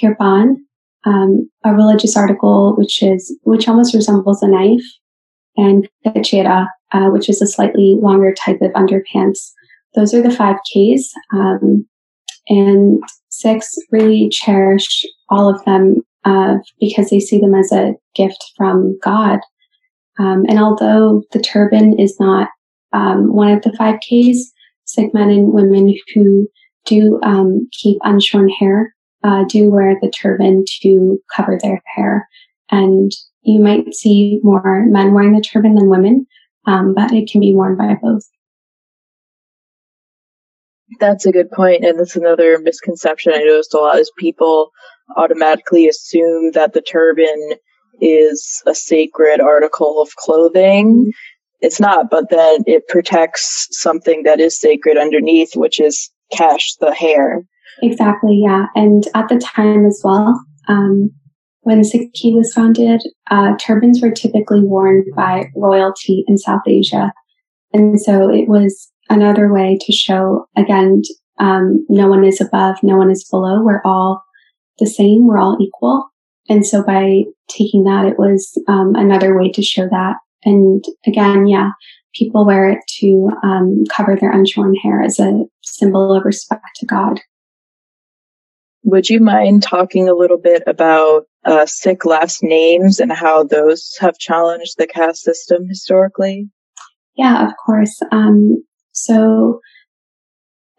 kirpan, 0.00 0.56
um, 1.04 1.48
a 1.64 1.74
religious 1.74 2.16
article 2.16 2.74
which 2.76 3.02
is 3.02 3.36
which 3.42 3.68
almost 3.68 3.94
resembles 3.94 4.42
a 4.42 4.48
knife, 4.48 4.84
and 5.56 5.88
kachera, 6.06 6.66
uh, 6.92 7.08
which 7.08 7.28
is 7.28 7.40
a 7.40 7.46
slightly 7.46 7.96
longer 8.00 8.34
type 8.34 8.60
of 8.60 8.72
underpants. 8.72 9.50
Those 9.94 10.12
are 10.14 10.22
the 10.22 10.30
five 10.30 10.56
Ks, 10.66 11.12
um, 11.32 11.86
and 12.48 13.02
Sikhs 13.30 13.76
really 13.90 14.28
cherish 14.30 15.04
all 15.28 15.48
of 15.48 15.64
them 15.64 16.02
uh, 16.24 16.56
because 16.80 17.10
they 17.10 17.20
see 17.20 17.38
them 17.38 17.54
as 17.54 17.72
a 17.72 17.94
gift 18.14 18.52
from 18.56 18.98
God. 19.02 19.40
Um, 20.18 20.44
and 20.48 20.58
although 20.58 21.22
the 21.32 21.40
turban 21.40 21.98
is 21.98 22.18
not 22.18 22.48
um, 22.92 23.32
one 23.32 23.52
of 23.52 23.62
the 23.62 23.72
five 23.76 23.98
Ks, 24.00 24.52
Sikh 24.84 25.14
men 25.14 25.30
and 25.30 25.52
women 25.52 25.94
who 26.14 26.48
do 26.86 27.20
um, 27.22 27.68
keep 27.72 28.00
unshorn 28.00 28.50
hair, 28.58 28.94
uh, 29.24 29.44
do 29.48 29.70
wear 29.70 29.96
the 30.00 30.10
turban 30.10 30.64
to 30.80 31.18
cover 31.34 31.58
their 31.60 31.82
hair. 31.94 32.26
And 32.70 33.12
you 33.42 33.60
might 33.60 33.94
see 33.94 34.40
more 34.42 34.84
men 34.86 35.14
wearing 35.14 35.34
the 35.34 35.40
turban 35.40 35.74
than 35.74 35.88
women, 35.88 36.26
um, 36.66 36.94
but 36.94 37.12
it 37.12 37.30
can 37.30 37.40
be 37.40 37.54
worn 37.54 37.76
by 37.76 37.96
both. 38.02 38.22
That's 41.00 41.26
a 41.26 41.32
good 41.32 41.50
point, 41.50 41.84
and 41.84 41.98
that's 41.98 42.16
another 42.16 42.58
misconception 42.58 43.32
I 43.34 43.38
noticed 43.38 43.74
a 43.74 43.78
lot 43.78 43.98
is 43.98 44.10
people 44.16 44.70
automatically 45.16 45.86
assume 45.86 46.52
that 46.52 46.72
the 46.72 46.80
turban 46.80 47.52
is 48.00 48.62
a 48.66 48.74
sacred 48.74 49.40
article 49.40 50.00
of 50.00 50.14
clothing. 50.16 50.86
Mm-hmm. 50.88 51.10
It's 51.60 51.80
not, 51.80 52.10
but 52.10 52.30
then 52.30 52.62
it 52.66 52.86
protects 52.88 53.66
something 53.70 54.22
that 54.22 54.38
is 54.38 54.58
sacred 54.58 54.96
underneath, 54.96 55.56
which 55.56 55.80
is 55.80 56.10
kesh, 56.32 56.78
the 56.80 56.94
hair. 56.94 57.42
Exactly, 57.82 58.40
yeah. 58.44 58.66
And 58.74 59.04
at 59.14 59.28
the 59.28 59.38
time 59.38 59.84
as 59.84 60.00
well, 60.04 60.40
um, 60.68 61.10
when 61.62 61.82
Sikhi 61.82 62.34
was 62.34 62.52
founded, 62.52 63.02
uh, 63.30 63.56
turbans 63.60 64.00
were 64.00 64.10
typically 64.10 64.60
worn 64.60 65.04
by 65.16 65.50
royalty 65.56 66.24
in 66.28 66.38
South 66.38 66.62
Asia. 66.66 67.12
And 67.72 68.00
so 68.00 68.30
it 68.30 68.48
was 68.48 68.90
another 69.10 69.52
way 69.52 69.78
to 69.80 69.92
show, 69.92 70.46
again, 70.56 71.02
um, 71.38 71.84
no 71.88 72.08
one 72.08 72.24
is 72.24 72.40
above, 72.40 72.76
no 72.82 72.96
one 72.96 73.10
is 73.10 73.28
below. 73.28 73.62
We're 73.62 73.82
all 73.84 74.22
the 74.78 74.86
same, 74.86 75.26
we're 75.26 75.38
all 75.38 75.58
equal. 75.60 76.08
And 76.48 76.66
so 76.66 76.82
by 76.82 77.24
taking 77.48 77.84
that, 77.84 78.06
it 78.06 78.18
was 78.18 78.60
um, 78.68 78.94
another 78.94 79.38
way 79.38 79.50
to 79.50 79.62
show 79.62 79.88
that. 79.88 80.16
And 80.44 80.84
again, 81.06 81.46
yeah, 81.46 81.70
people 82.14 82.46
wear 82.46 82.70
it 82.70 82.80
to 83.00 83.30
um, 83.42 83.84
cover 83.90 84.16
their 84.16 84.32
unshorn 84.32 84.74
hair 84.82 85.02
as 85.02 85.18
a 85.18 85.44
symbol 85.62 86.14
of 86.14 86.24
respect 86.24 86.64
to 86.76 86.86
God. 86.86 87.20
Would 88.84 89.10
you 89.10 89.20
mind 89.20 89.62
talking 89.62 90.08
a 90.08 90.14
little 90.14 90.38
bit 90.38 90.62
about 90.66 91.24
uh, 91.44 91.66
Sikh 91.66 92.04
last 92.04 92.42
names 92.42 93.00
and 93.00 93.12
how 93.12 93.44
those 93.44 93.96
have 94.00 94.18
challenged 94.18 94.78
the 94.78 94.86
caste 94.86 95.22
system 95.22 95.66
historically? 95.68 96.48
Yeah, 97.16 97.46
of 97.46 97.52
course. 97.64 98.00
Um, 98.12 98.64
so 98.92 99.60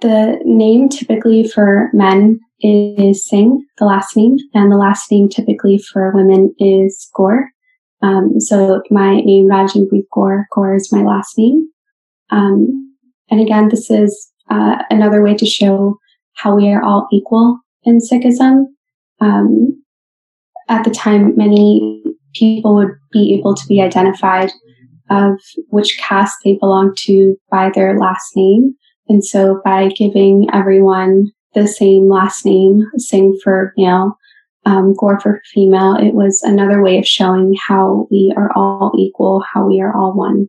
the 0.02 0.40
name 0.46 0.90
typically 0.90 1.48
for 1.48 1.90
men 1.94 2.40
is 2.62 3.28
Singh, 3.28 3.66
the 3.78 3.86
last 3.86 4.16
name, 4.16 4.38
and 4.54 4.72
the 4.72 4.78
last 4.78 5.12
name 5.12 5.30
typically 5.30 5.78
for 5.78 6.12
women 6.14 6.54
is 6.60 7.10
Kaur. 7.16 7.46
Um, 8.02 8.40
so 8.40 8.82
my 8.90 9.16
name, 9.22 9.46
Rajinpreet 9.46 10.06
Kaur, 10.14 10.44
Kaur 10.54 10.76
is 10.76 10.92
my 10.92 11.04
last 11.04 11.38
name. 11.38 11.70
Um, 12.30 12.96
and 13.30 13.42
again, 13.42 13.70
this 13.70 13.90
is 13.90 14.32
uh, 14.50 14.78
another 14.90 15.22
way 15.22 15.36
to 15.36 15.46
show 15.46 15.98
how 16.36 16.56
we 16.56 16.70
are 16.70 16.84
all 16.84 17.08
equal 17.12 17.60
in 17.84 18.00
Sikhism. 18.00 18.66
Um, 19.20 19.84
at 20.70 20.84
the 20.84 20.92
time, 20.92 21.36
many 21.36 22.04
people 22.34 22.76
would 22.76 22.92
be 23.12 23.36
able 23.38 23.56
to 23.56 23.68
be 23.68 23.82
identified 23.82 24.52
of 25.10 25.40
which 25.70 25.98
caste 26.00 26.38
they 26.44 26.56
belong 26.58 26.94
to 26.96 27.36
by 27.50 27.72
their 27.74 27.98
last 27.98 28.32
name. 28.36 28.76
And 29.08 29.26
so 29.26 29.60
by 29.66 29.90
giving 29.90 30.48
everyone 30.54 31.32
the 31.54 31.68
same 31.68 32.10
last 32.10 32.46
name, 32.46 32.86
Singh 32.98 33.38
for 33.44 33.74
male, 33.78 34.18
um, 34.66 34.94
Kaur 34.94 35.22
for 35.22 35.42
female, 35.54 35.96
it 35.96 36.14
was 36.14 36.42
another 36.44 36.82
way 36.82 36.98
of 37.00 37.06
showing 37.06 37.56
how 37.68 38.08
we 38.12 38.34
are 38.36 38.52
all 38.56 38.92
equal, 38.98 39.44
how 39.54 39.68
we 39.68 39.82
are 39.82 39.96
all 39.96 40.14
one. 40.14 40.48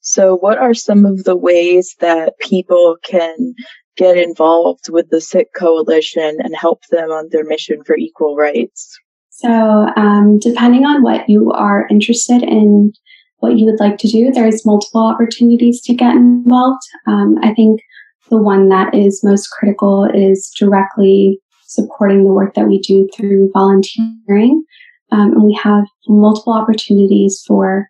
So, 0.00 0.36
what 0.36 0.58
are 0.58 0.74
some 0.74 1.04
of 1.04 1.24
the 1.24 1.36
ways 1.36 1.94
that 2.00 2.38
people 2.40 2.96
can 3.04 3.54
get 3.96 4.16
involved 4.16 4.88
with 4.88 5.10
the 5.10 5.20
Sikh 5.20 5.52
Coalition 5.54 6.38
and 6.40 6.56
help 6.56 6.80
them 6.90 7.10
on 7.10 7.28
their 7.30 7.44
mission 7.44 7.84
for 7.84 7.96
equal 7.96 8.34
rights? 8.34 8.98
So, 9.28 9.88
um, 9.96 10.38
depending 10.38 10.84
on 10.84 11.02
what 11.02 11.28
you 11.28 11.52
are 11.52 11.86
interested 11.90 12.42
in, 12.42 12.92
what 13.38 13.58
you 13.58 13.66
would 13.66 13.80
like 13.80 13.98
to 13.98 14.08
do, 14.08 14.30
there's 14.32 14.66
multiple 14.66 15.02
opportunities 15.02 15.80
to 15.82 15.94
get 15.94 16.14
involved. 16.14 16.82
Um, 17.06 17.36
I 17.42 17.52
think 17.54 17.80
the 18.30 18.38
one 18.38 18.68
that 18.68 18.94
is 18.94 19.22
most 19.24 19.48
critical 19.48 20.08
is 20.14 20.50
directly 20.58 21.38
supporting 21.66 22.24
the 22.24 22.32
work 22.32 22.54
that 22.54 22.66
we 22.66 22.80
do 22.80 23.08
through 23.14 23.50
volunteering. 23.52 24.64
Um, 25.12 25.32
and 25.32 25.44
we 25.44 25.58
have 25.62 25.84
multiple 26.08 26.52
opportunities 26.52 27.42
for 27.46 27.88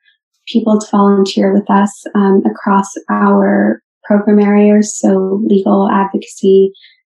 people 0.49 0.80
to 0.80 0.90
volunteer 0.90 1.52
with 1.52 1.70
us 1.70 2.04
um, 2.14 2.42
across 2.44 2.88
our 3.11 3.82
program 4.04 4.38
areas. 4.38 4.99
So 4.99 5.40
legal 5.44 5.88
advocacy, 5.88 6.73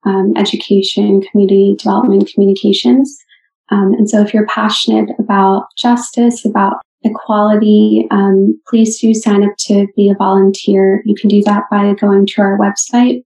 um, 0.04 0.34
education, 0.36 1.22
community 1.22 1.74
development, 1.78 2.30
communications. 2.32 3.16
Um, 3.70 3.94
and 3.94 4.10
so 4.10 4.20
if 4.20 4.34
you're 4.34 4.46
passionate 4.46 5.10
about 5.18 5.66
justice, 5.78 6.44
about 6.44 6.76
equality, 7.04 8.06
um, 8.10 8.60
please 8.68 9.00
do 9.00 9.14
sign 9.14 9.44
up 9.44 9.56
to 9.60 9.86
be 9.96 10.08
a 10.08 10.14
volunteer. 10.14 11.02
You 11.04 11.14
can 11.14 11.28
do 11.28 11.42
that 11.44 11.64
by 11.70 11.94
going 11.94 12.26
to 12.26 12.42
our 12.42 12.58
website, 12.58 13.22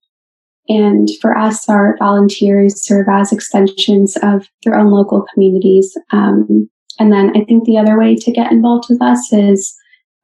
and 0.68 1.08
for 1.20 1.36
us, 1.36 1.68
our 1.68 1.96
volunteers 1.98 2.84
serve 2.84 3.06
as 3.10 3.32
extensions 3.32 4.16
of 4.22 4.48
their 4.64 4.78
own 4.78 4.90
local 4.90 5.24
communities. 5.32 5.96
Um, 6.10 6.68
and 6.98 7.12
then 7.12 7.36
I 7.36 7.44
think 7.44 7.64
the 7.64 7.78
other 7.78 7.98
way 7.98 8.16
to 8.16 8.32
get 8.32 8.50
involved 8.50 8.86
with 8.88 9.00
us 9.02 9.32
is 9.32 9.76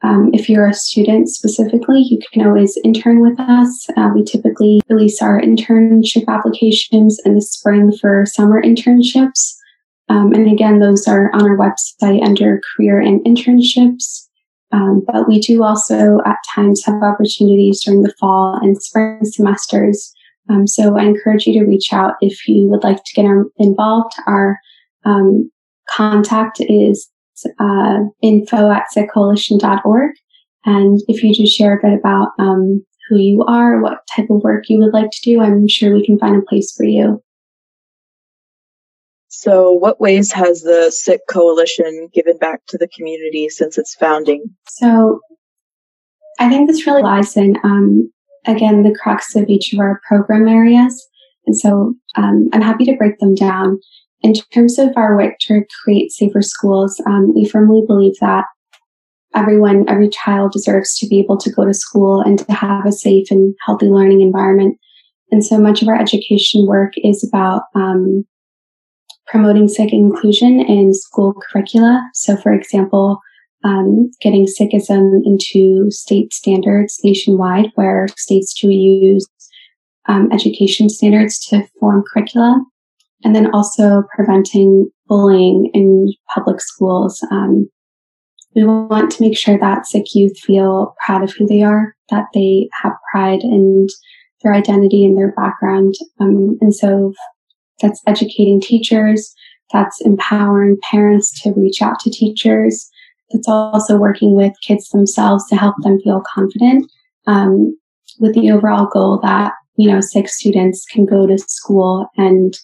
um, 0.03 0.31
if 0.33 0.49
you're 0.49 0.69
a 0.69 0.75
student 0.75 1.29
specifically, 1.29 2.01
you 2.01 2.19
can 2.33 2.45
always 2.47 2.77
intern 2.83 3.21
with 3.21 3.39
us. 3.39 3.87
Uh, 3.97 4.11
we 4.15 4.25
typically 4.25 4.81
release 4.89 5.23
our 5.23 5.41
internship 5.41 6.25
applications 6.27 7.21
in 7.25 7.35
the 7.35 7.43
spring 7.43 7.93
for 8.01 8.27
summer 8.27 8.61
internships. 8.61 9.55
Um, 10.13 10.33
and 10.33 10.51
again, 10.51 10.79
those 10.79 11.09
are 11.09 11.31
on 11.35 11.43
our 11.43 11.57
website 11.57 12.23
under 12.23 12.61
career 12.77 13.01
and 13.01 13.25
internships. 13.25 14.29
Um, 14.73 15.03
but 15.07 15.29
we 15.29 15.39
do 15.39 15.63
also 15.63 16.21
at 16.25 16.39
times 16.55 16.85
have 16.85 17.03
opportunities 17.03 17.83
during 17.85 18.03
the 18.03 18.15
fall 18.19 18.59
and 18.61 18.81
spring 18.83 19.25
semesters 19.25 20.13
um, 20.49 20.67
so 20.67 20.97
I 20.97 21.05
encourage 21.05 21.47
you 21.47 21.59
to 21.59 21.67
reach 21.67 21.93
out 21.93 22.15
if 22.21 22.49
you 22.49 22.69
would 22.69 22.83
like 22.83 23.03
to 23.05 23.15
get 23.15 23.27
involved. 23.59 24.13
Our 24.27 24.59
um, 25.05 25.51
contact 25.89 26.59
is 26.61 27.09
uh, 27.59 28.01
info 28.23 28.71
at 28.71 28.85
sikhcoalition.org. 28.95 30.11
And 30.65 31.01
if 31.09 31.23
you 31.23 31.35
just 31.35 31.57
share 31.57 31.77
a 31.77 31.83
bit 31.83 31.99
about 31.99 32.29
um, 32.39 32.85
who 33.09 33.19
you 33.19 33.45
are, 33.45 33.81
what 33.81 33.99
type 34.15 34.31
of 34.31 34.43
work 34.43 34.65
you 34.69 34.79
would 34.79 34.93
like 34.93 35.11
to 35.11 35.21
do, 35.23 35.41
I'm 35.41 35.67
sure 35.69 35.95
we 35.95 36.05
can 36.05 36.19
find 36.19 36.37
a 36.37 36.43
place 36.43 36.73
for 36.77 36.85
you. 36.85 37.23
So, 39.35 39.73
what 39.73 39.99
ways 39.99 40.31
has 40.33 40.61
the 40.61 40.91
Sikh 40.91 41.23
Coalition 41.27 42.11
given 42.13 42.37
back 42.37 42.61
to 42.69 42.77
the 42.77 42.87
community 42.87 43.49
since 43.49 43.79
its 43.79 43.95
founding? 43.95 44.45
So, 44.69 45.21
I 46.39 46.51
think 46.51 46.69
this 46.69 46.87
really 46.87 47.03
lies 47.03 47.35
in, 47.35 47.57
um, 47.65 48.13
again, 48.47 48.83
the 48.83 48.95
crux 48.95 49.35
of 49.35 49.49
each 49.49 49.73
of 49.73 49.79
our 49.81 50.03
program 50.07 50.49
areas. 50.49 51.09
And 51.47 51.57
so 51.57 51.95
um, 52.15 52.51
I'm 52.53 52.61
happy 52.61 52.85
to 52.85 52.97
break 52.97 53.19
them 53.21 53.35
down. 53.35 53.81
In 54.21 54.35
terms 54.53 54.79
of 54.79 54.91
our 54.97 55.17
work 55.17 55.35
to 55.43 55.63
create 55.83 56.13
safer 56.13 56.43
schools, 56.43 57.01
um, 57.07 57.35
we 57.35 57.49
firmly 57.49 57.83
believe 57.87 58.15
that 58.21 58.45
everyone, 59.35 59.89
every 59.89 60.11
child 60.11 60.53
deserves 60.53 60.95
to 60.99 61.09
be 61.09 61.19
able 61.19 61.39
to 61.39 61.51
go 61.51 61.65
to 61.65 61.73
school 61.73 62.21
and 62.21 62.39
to 62.39 62.53
have 62.53 62.85
a 62.87 62.93
safe 62.93 63.31
and 63.31 63.55
healthy 63.65 63.87
learning 63.87 64.21
environment. 64.21 64.79
And 65.31 65.43
so 65.43 65.59
much 65.59 65.81
of 65.81 65.89
our 65.89 65.99
education 65.99 66.67
work 66.67 66.93
is 66.99 67.27
about 67.27 67.63
um, 67.75 68.25
promoting 69.27 69.69
Sikh 69.69 69.93
inclusion 69.93 70.61
in 70.61 70.95
school 70.95 71.35
curricula. 71.35 72.03
So, 72.15 72.37
for 72.37 72.53
example, 72.53 73.21
um, 73.65 74.11
getting 74.21 74.47
Sikhism 74.47 75.21
into 75.25 75.91
state 75.91 76.33
standards 76.33 77.01
nationwide, 77.05 77.71
where 77.77 78.09
states 78.17 78.55
do 78.55 78.69
use 78.69 79.27
um, 80.09 80.31
education 80.33 80.89
standards 80.89 81.39
to 81.47 81.67
form 81.79 82.03
curricula, 82.13 82.65
and 83.25 83.35
then 83.35 83.55
also 83.55 84.03
preventing 84.15 84.91
bullying 85.07 85.71
in 85.75 86.13
public 86.35 86.61
schools. 86.61 87.25
Um, 87.31 87.69
we 88.55 88.65
want 88.65 89.11
to 89.13 89.23
make 89.23 89.37
sure 89.37 89.59
that 89.59 89.87
Sikh 89.87 90.15
youth 90.15 90.39
feel 90.39 90.95
proud 91.07 91.23
of 91.23 91.33
who 91.33 91.47
they 91.47 91.63
are, 91.63 91.95
that 92.11 92.27
they 92.35 92.69
have 92.83 92.93
pride 93.11 93.43
in 93.43 93.87
their 94.43 94.53
identity 94.53 95.05
and 95.05 95.17
their 95.17 95.33
background. 95.33 95.95
Um, 96.21 96.59
and 96.61 96.75
so 96.75 97.15
that's 97.83 98.01
educating 98.07 98.61
teachers, 98.61 99.35
that's 99.73 100.01
empowering 100.03 100.79
parents 100.91 101.43
to 101.43 101.53
reach 101.53 101.83
out 101.83 101.99
to 102.01 102.11
teachers, 102.11 102.89
that's 103.31 103.49
also 103.49 103.97
working 103.97 104.35
with 104.35 104.53
kids 104.67 104.89
themselves 104.91 105.47
to 105.49 105.57
help 105.57 105.75
them 105.83 106.01
feel 106.01 106.23
confident 106.35 106.91
um, 107.27 107.77
with 108.21 108.35
the 108.35 108.51
overall 108.51 108.87
goal 108.87 109.19
that, 109.23 109.53
you 109.77 109.91
know, 109.91 110.01
Sikh 110.01 110.29
students 110.29 110.85
can 110.91 111.05
go 111.05 111.27
to 111.27 111.39
school 111.39 112.07
and 112.17 112.55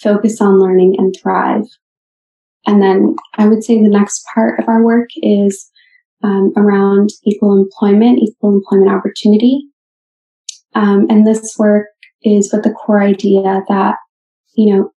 focus 0.00 0.40
on 0.40 0.60
learning 0.60 0.96
and 0.98 1.14
thrive. 1.20 1.64
And 2.66 2.80
then 2.80 3.16
I 3.34 3.46
would 3.46 3.62
say 3.62 3.82
the 3.82 3.88
next 3.88 4.24
part 4.34 4.58
of 4.58 4.68
our 4.68 4.82
work 4.82 5.10
is 5.16 5.70
um, 6.22 6.52
around 6.56 7.10
equal 7.24 7.60
employment, 7.60 8.20
equal 8.20 8.54
employment 8.54 8.90
opportunity. 8.90 9.64
Um, 10.74 11.06
and 11.10 11.26
this 11.26 11.56
work 11.58 11.86
is 12.22 12.50
with 12.52 12.64
the 12.64 12.70
core 12.70 13.02
idea 13.02 13.62
that, 13.68 13.96
you 14.56 14.74
know, 14.74 14.90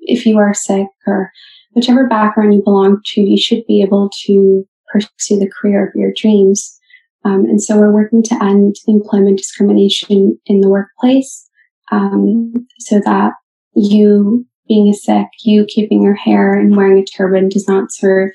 if 0.00 0.26
you 0.26 0.38
are 0.38 0.54
Sikh 0.54 0.86
or 1.06 1.30
whichever 1.72 2.06
background 2.08 2.54
you 2.54 2.62
belong 2.62 3.00
to, 3.06 3.20
you 3.20 3.38
should 3.38 3.66
be 3.66 3.82
able 3.82 4.10
to 4.24 4.66
pursue 4.92 5.38
the 5.38 5.50
career 5.60 5.86
of 5.86 5.94
your 5.94 6.12
dreams. 6.16 6.78
Um, 7.24 7.44
and 7.46 7.60
so 7.60 7.76
we're 7.76 7.92
working 7.92 8.22
to 8.24 8.42
end 8.42 8.76
employment 8.86 9.38
discrimination 9.38 10.38
in 10.46 10.60
the 10.60 10.68
workplace 10.68 11.48
um, 11.90 12.52
so 12.78 13.00
that 13.04 13.32
you 13.74 14.46
being 14.68 14.88
a 14.88 14.94
Sikh, 14.94 15.28
you 15.44 15.64
keeping 15.68 16.02
your 16.02 16.14
hair 16.14 16.54
and 16.54 16.76
wearing 16.76 16.98
a 16.98 17.04
turban 17.04 17.48
does 17.48 17.68
not 17.68 17.92
serve 17.92 18.30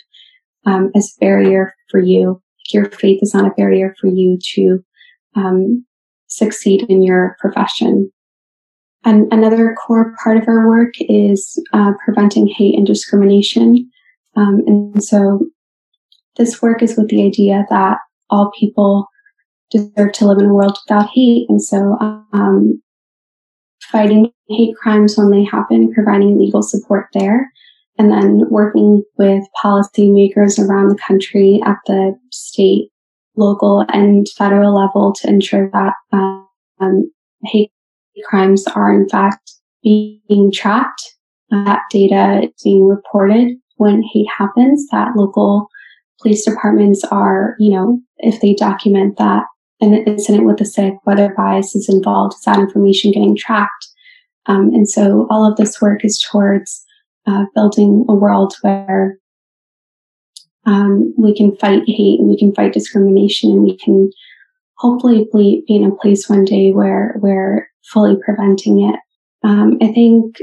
um, 0.66 0.92
as 0.96 1.14
a 1.16 1.20
barrier 1.20 1.74
for 1.90 2.00
you. 2.00 2.42
Your 2.74 2.86
faith 2.86 3.20
is 3.22 3.34
not 3.34 3.48
a 3.48 3.56
barrier 3.56 3.96
for 4.00 4.08
you 4.08 4.38
to 4.54 4.84
um, 5.36 5.86
succeed 6.28 6.86
in 6.90 7.02
your 7.02 7.36
profession. 7.40 8.12
Another 9.04 9.76
core 9.76 10.14
part 10.24 10.38
of 10.38 10.48
our 10.48 10.68
work 10.68 10.94
is 11.00 11.60
uh, 11.74 11.94
preventing 12.06 12.48
hate 12.48 12.76
and 12.76 12.86
discrimination. 12.86 13.90
Um, 14.36 14.62
and 14.68 15.04
so 15.04 15.48
this 16.38 16.62
work 16.62 16.84
is 16.84 16.96
with 16.96 17.10
the 17.10 17.26
idea 17.26 17.66
that 17.72 17.98
all 18.30 18.52
people 18.60 19.08
deserve 19.72 20.12
to 20.14 20.28
live 20.28 20.38
in 20.38 20.46
a 20.46 20.54
world 20.54 20.78
without 20.86 21.10
hate. 21.10 21.50
And 21.50 21.62
so 21.62 21.98
um, 22.00 22.82
fighting 23.82 24.32
hate 24.48 24.76
crimes 24.76 25.18
when 25.18 25.32
they 25.32 25.44
happen, 25.44 25.92
providing 25.94 26.38
legal 26.38 26.62
support 26.62 27.08
there, 27.14 27.52
and 27.98 28.12
then 28.12 28.44
working 28.50 29.04
with 29.18 29.44
policymakers 29.64 30.60
around 30.60 30.90
the 30.90 31.00
country 31.08 31.60
at 31.66 31.78
the 31.88 32.16
state, 32.32 32.90
local, 33.36 33.84
and 33.90 34.28
federal 34.38 34.76
level 34.76 35.14
to 35.14 35.28
ensure 35.28 35.72
that 35.72 35.94
um, 36.12 37.12
hate 37.44 37.72
crimes 38.28 38.66
are 38.68 38.94
in 38.94 39.08
fact 39.10 39.54
being 39.84 40.52
tracked, 40.54 41.02
that 41.50 41.82
data 41.90 42.42
is 42.44 42.64
being 42.64 42.88
reported 42.88 43.58
when 43.78 44.04
hate 44.14 44.28
happens, 44.38 44.88
that 44.92 45.16
local 45.16 45.68
police 46.22 46.46
departments 46.46 47.04
are, 47.06 47.56
you 47.60 47.72
know, 47.72 48.00
if 48.20 48.42
they 48.42 48.54
document 48.54 49.18
that 49.18 49.44
an 49.82 49.96
incident 50.06 50.46
with 50.46 50.62
a 50.62 50.66
Sikh, 50.66 50.94
whether 51.04 51.34
bias 51.36 51.76
is 51.76 51.90
involved, 51.90 52.36
is 52.36 52.42
that 52.42 52.60
information 52.60 53.12
getting 53.12 53.36
tracked? 53.36 53.88
Um, 54.46 54.74
and 54.74 54.88
so 54.88 55.28
all 55.30 55.50
of 55.50 55.58
this 55.58 55.82
work 55.82 56.06
is 56.06 56.24
towards 56.32 56.84
uh, 57.28 57.46
building 57.56 58.06
a 58.08 58.14
world 58.14 58.54
where 58.62 59.18
um, 60.66 61.14
we 61.18 61.36
can 61.36 61.56
fight 61.56 61.84
hate 61.88 62.20
and 62.20 62.30
we 62.30 62.38
can 62.38 62.54
fight 62.54 62.74
discrimination 62.74 63.52
and 63.52 63.64
we 63.64 63.78
can 63.78 64.12
hopefully 64.78 65.28
be, 65.34 65.64
in 65.68 65.84
a 65.84 65.96
place 65.96 66.30
one 66.30 66.46
day 66.46 66.72
where 66.72 67.16
we're 67.20 67.68
fully 67.92 68.16
preventing 68.24 68.90
it. 68.90 69.00
Um, 69.44 69.78
I 69.82 69.92
think 69.92 70.38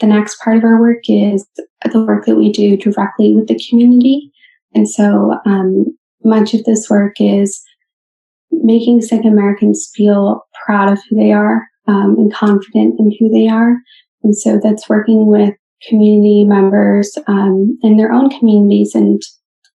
the 0.00 0.06
next 0.06 0.40
part 0.42 0.56
of 0.56 0.64
our 0.64 0.80
work 0.80 1.04
is 1.08 1.46
the 1.92 2.04
work 2.04 2.26
that 2.26 2.36
we 2.36 2.52
do 2.52 2.76
directly 2.76 3.34
with 3.34 3.48
the 3.48 3.60
community. 3.68 4.32
And 4.74 4.88
so 4.88 5.38
um, 5.46 5.86
much 6.24 6.54
of 6.54 6.64
this 6.64 6.90
work 6.90 7.20
is 7.20 7.62
making 8.50 9.02
Sikh 9.02 9.24
Americans 9.24 9.90
feel 9.94 10.44
proud 10.64 10.92
of 10.92 10.98
who 11.08 11.16
they 11.16 11.32
are 11.32 11.62
um, 11.86 12.16
and 12.18 12.32
confident 12.32 12.98
in 12.98 13.14
who 13.18 13.28
they 13.30 13.48
are. 13.48 13.76
And 14.22 14.36
so 14.36 14.58
that's 14.62 14.88
working 14.88 15.26
with 15.26 15.54
community 15.86 16.44
members 16.44 17.16
um, 17.26 17.78
in 17.82 17.96
their 17.96 18.12
own 18.12 18.30
communities 18.30 18.94
and 18.94 19.22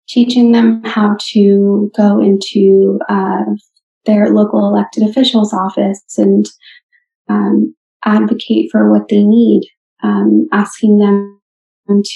teaching 0.07 0.53
them 0.53 0.81
how 0.86 1.17
to 1.31 1.91
go 1.95 2.19
into 2.21 2.99
uh, 3.10 3.43
their 4.05 4.29
local 4.29 4.65
elected 4.67 5.03
officials' 5.03 5.53
office 5.53 6.01
and 6.17 6.47
um, 7.29 7.75
advocate 8.05 8.69
for 8.71 8.91
what 8.91 9.09
they 9.09 9.23
need, 9.23 9.63
um, 10.03 10.47
asking 10.51 10.99
them 10.99 11.39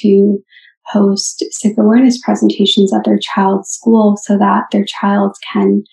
to 0.01 0.43
host 0.85 1.43
Sikh 1.51 1.77
awareness 1.77 2.19
presentations 2.21 2.93
at 2.93 3.03
their 3.05 3.19
child's 3.19 3.69
school 3.69 4.17
so 4.17 4.37
that 4.37 4.65
their 4.71 4.85
child 4.85 5.35
can 5.53 5.83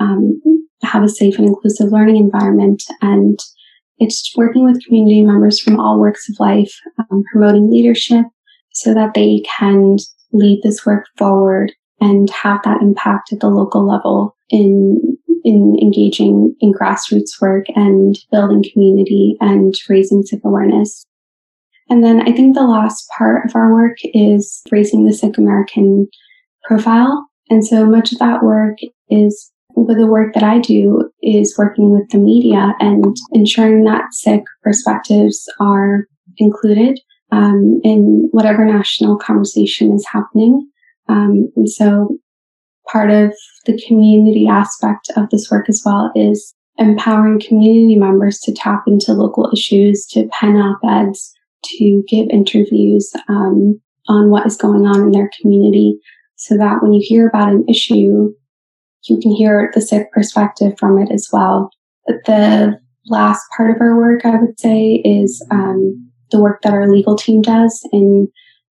um, 0.00 0.40
have 0.82 1.02
a 1.02 1.08
safe 1.08 1.38
and 1.38 1.48
inclusive 1.48 1.90
learning 1.90 2.16
environment. 2.16 2.82
And 3.00 3.38
it's 3.98 4.32
working 4.36 4.64
with 4.64 4.84
community 4.84 5.22
members 5.22 5.60
from 5.60 5.80
all 5.80 6.00
works 6.00 6.28
of 6.28 6.36
life, 6.38 6.74
um, 6.98 7.22
promoting 7.30 7.70
leadership 7.70 8.26
so 8.72 8.92
that 8.94 9.14
they 9.14 9.42
can 9.58 9.96
lead 10.32 10.60
this 10.62 10.84
work 10.84 11.06
forward 11.16 11.72
and 12.00 12.28
have 12.30 12.60
that 12.64 12.82
impact 12.82 13.32
at 13.32 13.40
the 13.40 13.48
local 13.48 13.86
level 13.86 14.36
in 14.50 15.16
in 15.44 15.76
engaging 15.80 16.54
in 16.60 16.72
grassroots 16.72 17.40
work 17.40 17.66
and 17.76 18.18
building 18.30 18.64
community 18.72 19.36
and 19.40 19.74
raising 19.88 20.22
Sikh 20.22 20.40
awareness. 20.44 21.06
And 21.90 22.02
then 22.02 22.22
I 22.22 22.32
think 22.32 22.54
the 22.54 22.66
last 22.66 23.06
part 23.16 23.44
of 23.44 23.54
our 23.54 23.72
work 23.72 23.98
is 24.02 24.62
raising 24.70 25.04
the 25.04 25.12
Sikh 25.12 25.36
American 25.36 26.08
profile. 26.64 27.26
And 27.50 27.64
so 27.64 27.84
much 27.84 28.12
of 28.12 28.18
that 28.20 28.42
work 28.42 28.78
is 29.10 29.52
with 29.76 29.98
the 29.98 30.06
work 30.06 30.34
that 30.34 30.42
I 30.42 30.60
do 30.60 31.10
is 31.22 31.56
working 31.58 31.90
with 31.90 32.08
the 32.10 32.18
media 32.18 32.74
and 32.80 33.16
ensuring 33.32 33.84
that 33.84 34.14
Sikh 34.14 34.44
perspectives 34.62 35.46
are 35.60 36.06
included 36.38 36.98
um, 37.32 37.80
in 37.84 38.28
whatever 38.30 38.64
national 38.64 39.18
conversation 39.18 39.92
is 39.92 40.06
happening. 40.06 40.68
Um, 41.08 41.50
and 41.56 41.68
so 41.68 42.16
part 42.90 43.10
of 43.10 43.34
the 43.66 43.80
community 43.86 44.46
aspect 44.46 45.10
of 45.16 45.30
this 45.30 45.50
work 45.50 45.68
as 45.68 45.82
well 45.84 46.10
is 46.14 46.54
empowering 46.78 47.40
community 47.40 47.96
members 47.96 48.38
to 48.40 48.52
tap 48.52 48.82
into 48.86 49.12
local 49.12 49.50
issues, 49.52 50.06
to 50.06 50.28
pen 50.32 50.56
op-eds, 50.56 51.32
to 51.64 52.02
give 52.08 52.28
interviews 52.30 53.12
um, 53.28 53.80
on 54.08 54.30
what 54.30 54.46
is 54.46 54.56
going 54.56 54.86
on 54.86 55.02
in 55.02 55.12
their 55.12 55.30
community 55.40 55.98
so 56.36 56.56
that 56.56 56.82
when 56.82 56.92
you 56.92 57.02
hear 57.02 57.28
about 57.28 57.52
an 57.52 57.64
issue, 57.68 58.32
you 59.04 59.20
can 59.20 59.30
hear 59.32 59.70
the 59.74 59.80
Sikh 59.80 60.10
perspective 60.12 60.74
from 60.78 60.98
it 60.98 61.10
as 61.12 61.28
well. 61.32 61.70
The 62.06 62.78
last 63.06 63.42
part 63.56 63.70
of 63.70 63.80
our 63.80 63.96
work, 63.96 64.24
I 64.24 64.36
would 64.36 64.58
say, 64.58 65.02
is 65.04 65.44
um, 65.50 66.10
the 66.30 66.40
work 66.40 66.62
that 66.62 66.72
our 66.72 66.90
legal 66.90 67.16
team 67.16 67.42
does 67.42 67.86
in 67.92 68.28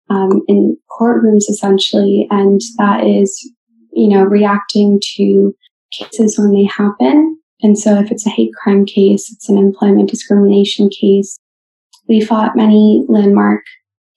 um, 0.09 0.43
in 0.49 0.77
courtrooms, 0.91 1.49
essentially, 1.49 2.27
and 2.31 2.61
that 2.79 3.07
is, 3.07 3.49
you 3.93 4.09
know, 4.09 4.23
reacting 4.23 5.01
to 5.17 5.55
cases 5.93 6.39
when 6.39 6.53
they 6.53 6.65
happen. 6.65 7.39
And 7.63 7.79
so, 7.79 7.99
if 7.99 8.11
it's 8.11 8.27
a 8.27 8.31
hate 8.31 8.55
crime 8.55 8.87
case, 8.87 9.31
it's 9.31 9.49
an 9.49 9.59
employment 9.59 10.09
discrimination 10.11 10.89
case, 10.89 11.39
we 12.11 12.21
fought 12.21 12.57
many 12.57 13.05
landmark 13.09 13.63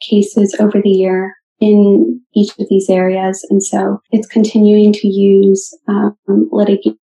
cases 0.01 0.55
over 0.59 0.81
the 0.81 0.89
year 0.89 1.35
in 1.59 2.19
each 2.33 2.51
of 2.59 2.67
these 2.69 2.89
areas. 2.89 3.45
And 3.49 3.63
so 3.63 4.01
it's 4.11 4.27
continuing 4.27 4.91
to 4.93 5.07
use 5.07 5.71
um, 5.87 6.17
litigation 6.51 6.97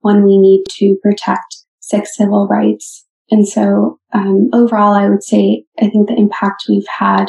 when 0.00 0.24
we 0.24 0.38
need 0.38 0.62
to 0.68 0.96
protect 1.02 1.64
Sikh 1.80 2.06
civil 2.06 2.46
rights. 2.48 3.04
And 3.30 3.46
so 3.46 3.98
um, 4.12 4.48
overall, 4.52 4.94
I 4.94 5.08
would 5.08 5.22
say 5.22 5.64
I 5.80 5.88
think 5.88 6.08
the 6.08 6.16
impact 6.16 6.64
we've 6.68 6.86
had 6.98 7.26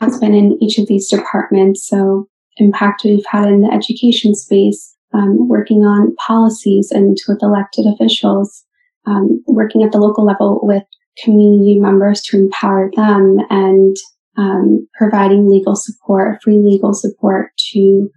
has 0.00 0.18
been 0.18 0.34
in 0.34 0.58
each 0.60 0.78
of 0.78 0.88
these 0.88 1.08
departments. 1.08 1.86
So 1.86 2.28
impact 2.58 3.02
we've 3.04 3.26
had 3.26 3.48
in 3.48 3.62
the 3.62 3.72
education 3.72 4.34
space, 4.34 4.94
um, 5.12 5.48
working 5.48 5.84
on 5.84 6.14
policies 6.16 6.90
and 6.90 7.16
with 7.28 7.42
elected 7.42 7.86
officials, 7.86 8.64
um, 9.06 9.42
working 9.46 9.82
at 9.82 9.92
the 9.92 9.98
local 9.98 10.24
level 10.24 10.60
with 10.62 10.82
community 11.22 11.78
members 11.78 12.20
to 12.20 12.36
empower 12.36 12.90
them 12.94 13.38
and 13.50 13.96
um, 14.36 14.86
providing 14.98 15.48
legal 15.48 15.74
support, 15.74 16.42
free 16.42 16.58
legal 16.58 16.92
support 16.92 17.50
to 17.72 18.10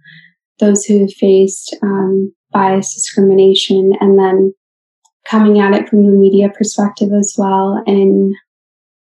those 0.58 0.84
who 0.84 1.00
have 1.00 1.12
faced 1.14 1.74
um, 1.82 2.32
bias, 2.52 2.94
discrimination, 2.94 3.94
and 4.00 4.18
then 4.18 4.52
coming 5.26 5.60
at 5.60 5.72
it 5.72 5.88
from 5.88 6.04
the 6.04 6.12
media 6.12 6.50
perspective 6.50 7.12
as 7.12 7.34
well 7.38 7.82
and 7.86 8.34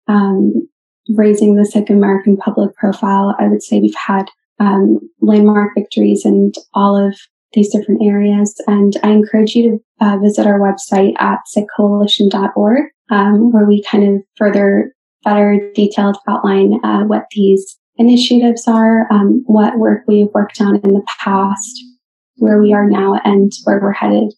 um, 0.07 0.67
raising 1.09 1.55
the 1.55 1.65
Sikh 1.65 1.89
American 1.89 2.37
public 2.37 2.75
profile. 2.75 3.35
I 3.39 3.47
would 3.47 3.63
say 3.63 3.79
we've 3.79 3.93
had 3.95 4.25
um, 4.59 4.99
landmark 5.21 5.71
victories 5.75 6.25
in 6.25 6.51
all 6.73 6.95
of 6.95 7.17
these 7.53 7.71
different 7.71 8.01
areas. 8.03 8.53
And 8.67 8.93
I 9.03 9.11
encourage 9.11 9.55
you 9.55 9.81
to 9.99 10.05
uh, 10.05 10.17
visit 10.19 10.45
our 10.45 10.59
website 10.59 11.13
at 11.19 11.39
sikhcoalition.org, 11.55 12.83
um, 13.09 13.51
where 13.51 13.65
we 13.65 13.83
kind 13.83 14.15
of 14.15 14.23
further, 14.35 14.93
better 15.23 15.71
detailed 15.73 16.17
outline 16.27 16.79
uh, 16.83 17.03
what 17.03 17.25
these 17.31 17.79
initiatives 17.97 18.67
are, 18.67 19.11
um, 19.11 19.43
what 19.47 19.79
work 19.79 20.03
we've 20.07 20.29
worked 20.33 20.61
on 20.61 20.75
in 20.75 20.93
the 20.93 21.05
past, 21.19 21.83
where 22.35 22.61
we 22.61 22.73
are 22.73 22.87
now, 22.87 23.19
and 23.23 23.51
where 23.63 23.79
we're 23.81 23.93
headed. 23.93 24.33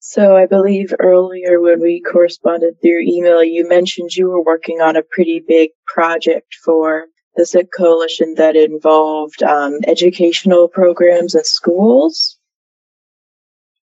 So 0.00 0.36
I 0.36 0.46
believe 0.46 0.92
earlier 0.98 1.60
when 1.60 1.80
we 1.80 2.02
corresponded 2.02 2.74
through 2.82 3.02
email, 3.02 3.42
you 3.42 3.68
mentioned 3.68 4.16
you 4.16 4.28
were 4.28 4.42
working 4.42 4.80
on 4.80 4.96
a 4.96 5.02
pretty 5.02 5.42
big 5.46 5.70
project 5.86 6.56
for 6.64 7.06
the 7.36 7.46
Sikh 7.46 7.70
Coalition 7.76 8.34
that 8.36 8.56
involved 8.56 9.42
um, 9.42 9.78
educational 9.86 10.68
programs 10.68 11.34
in 11.34 11.44
schools. 11.44 12.38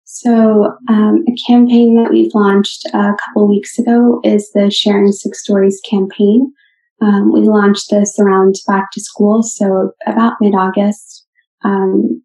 So, 0.05 0.77
um, 0.89 1.25
a 1.29 1.35
campaign 1.47 1.95
that 1.97 2.11
we've 2.11 2.35
launched 2.35 2.85
a 2.87 3.13
couple 3.25 3.49
weeks 3.49 3.79
ago 3.79 4.21
is 4.25 4.51
the 4.53 4.71
Sharing 4.71 5.13
Sikh 5.13 5.35
Stories 5.35 5.81
campaign. 5.89 6.53
Um, 7.01 7.33
we 7.33 7.41
launched 7.43 7.91
this 7.91 8.19
around 8.19 8.57
back 8.67 8.91
to 8.93 9.01
school, 9.01 9.43
so 9.43 9.93
about 10.07 10.35
mid 10.41 10.55
August. 10.55 11.25
Um, 11.65 12.23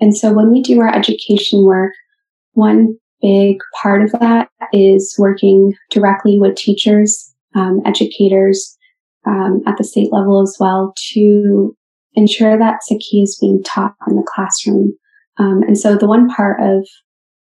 and 0.00 0.16
so, 0.16 0.32
when 0.32 0.50
we 0.50 0.60
do 0.60 0.80
our 0.80 0.92
education 0.92 1.64
work, 1.64 1.92
one 2.52 2.98
big 3.22 3.58
part 3.80 4.02
of 4.02 4.10
that 4.20 4.48
is 4.72 5.14
working 5.18 5.74
directly 5.90 6.38
with 6.38 6.56
teachers, 6.56 7.32
um, 7.54 7.80
educators, 7.86 8.76
um, 9.28 9.62
at 9.66 9.76
the 9.76 9.84
state 9.84 10.12
level 10.12 10.42
as 10.42 10.56
well 10.58 10.94
to 11.12 11.76
ensure 12.14 12.58
that 12.58 12.80
Sikhi 12.90 13.22
is 13.22 13.38
being 13.40 13.62
taught 13.62 13.94
in 14.08 14.16
the 14.16 14.26
classroom. 14.26 14.96
Um, 15.38 15.62
and 15.62 15.78
so 15.78 15.96
the 15.96 16.08
one 16.08 16.28
part 16.28 16.60
of 16.60 16.86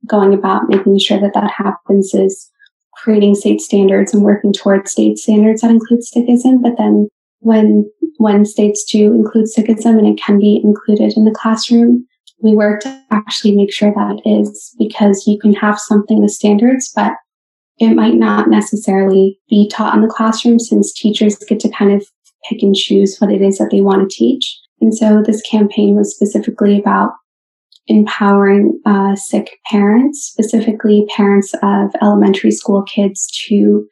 going 0.06 0.34
about 0.34 0.70
making 0.70 1.00
sure 1.00 1.20
that 1.20 1.34
that 1.34 1.52
happens 1.52 2.14
is 2.14 2.50
creating 2.94 3.36
state 3.36 3.62
standards 3.62 4.14
and 4.14 4.24
working 4.24 4.52
towards 4.52 4.92
state 4.92 5.18
standards 5.18 5.62
that 5.62 5.72
include 5.72 6.02
Sikhism. 6.02 6.62
But 6.62 6.78
then 6.78 7.08
when 7.40 7.90
when 8.18 8.46
states 8.46 8.84
do 8.92 9.14
include 9.14 9.46
Sikhism 9.46 9.98
and 9.98 10.08
it 10.08 10.20
can 10.20 10.40
be 10.40 10.60
included 10.64 11.14
in 11.16 11.26
the 11.26 11.32
classroom, 11.32 12.06
we 12.42 12.54
work 12.54 12.82
to 12.82 13.04
actually 13.12 13.56
make 13.56 13.72
sure 13.72 13.94
that 13.94 14.22
is 14.26 14.76
because 14.80 15.26
you 15.28 15.38
can 15.40 15.54
have 15.54 15.80
something 15.80 16.22
with 16.22 16.32
standards, 16.32 16.92
but 16.96 17.14
it 17.80 17.94
might 17.94 18.16
not 18.16 18.50
necessarily 18.50 19.40
be 19.50 19.70
taught 19.70 19.96
in 19.96 20.02
the 20.02 20.08
classroom 20.08 20.60
since 20.60 20.94
teachers 20.94 21.38
get 21.38 21.60
to 21.60 21.70
kind 21.70 21.92
of 21.92 22.06
pick 22.50 22.62
and 22.62 22.76
choose 22.76 23.18
what 23.20 23.32
it 23.32 23.42
is 23.42 23.58
that 23.58 23.70
they 23.72 23.82
want 23.82 24.10
to 24.10 24.16
teach. 24.16 24.60
And 24.82 24.96
so 24.96 25.22
this 25.24 25.42
campaign 25.42 25.96
was 25.96 26.14
specifically 26.14 26.80
about 26.80 27.12
empowering 27.88 28.80
uh, 28.86 29.16
Sikh 29.16 29.50
parents, 29.70 30.22
specifically 30.22 31.06
parents 31.16 31.54
of 31.64 31.90
elementary 32.02 32.52
school 32.52 32.84
kids, 32.84 33.28
to 33.48 33.88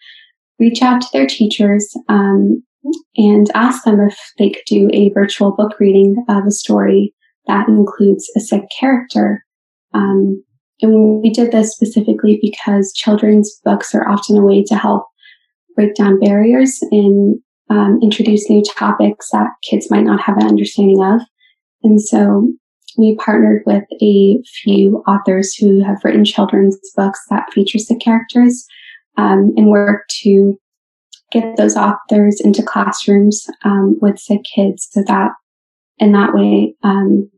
reach 0.59 0.81
out 0.81 1.01
to 1.01 1.07
their 1.13 1.27
teachers 1.27 1.95
um, 2.09 2.63
and 3.15 3.49
ask 3.55 3.83
them 3.83 3.99
if 3.99 4.17
they 4.37 4.49
could 4.49 4.63
do 4.67 4.89
a 4.93 5.09
virtual 5.09 5.51
book 5.51 5.79
reading 5.79 6.23
of 6.29 6.45
a 6.45 6.51
story 6.51 7.13
that 7.47 7.67
includes 7.67 8.29
a 8.35 8.39
Sikh 8.39 8.65
character. 8.77 9.43
Um, 9.93 10.43
and 10.81 11.21
we 11.21 11.29
did 11.29 11.51
this 11.51 11.71
specifically 11.71 12.39
because 12.41 12.93
children's 12.93 13.59
books 13.63 13.95
are 13.95 14.07
often 14.07 14.37
a 14.37 14.43
way 14.43 14.63
to 14.63 14.75
help 14.75 15.07
break 15.75 15.95
down 15.95 16.19
barriers 16.19 16.79
and 16.91 17.39
um, 17.69 17.99
introduce 18.01 18.49
new 18.49 18.63
topics 18.63 19.29
that 19.31 19.49
kids 19.63 19.89
might 19.89 20.03
not 20.03 20.21
have 20.21 20.37
an 20.37 20.47
understanding 20.47 21.01
of. 21.03 21.21
And 21.83 22.01
so 22.01 22.51
we 22.97 23.15
partnered 23.15 23.63
with 23.65 23.83
a 24.01 24.41
few 24.63 25.03
authors 25.07 25.53
who 25.55 25.83
have 25.83 26.03
written 26.03 26.25
children's 26.25 26.79
books 26.95 27.19
that 27.29 27.51
features 27.53 27.85
the 27.85 27.97
characters 27.97 28.65
um, 29.17 29.53
and 29.57 29.67
worked 29.67 30.13
to 30.23 30.57
get 31.31 31.57
those 31.57 31.75
authors 31.75 32.39
into 32.39 32.63
classrooms 32.63 33.45
um, 33.63 33.97
with 34.01 34.19
Sikh 34.19 34.43
kids 34.55 34.87
so 34.91 35.03
that 35.07 35.31
in 35.97 36.11
that 36.11 36.33
way 36.33 36.75
um, 36.83 37.29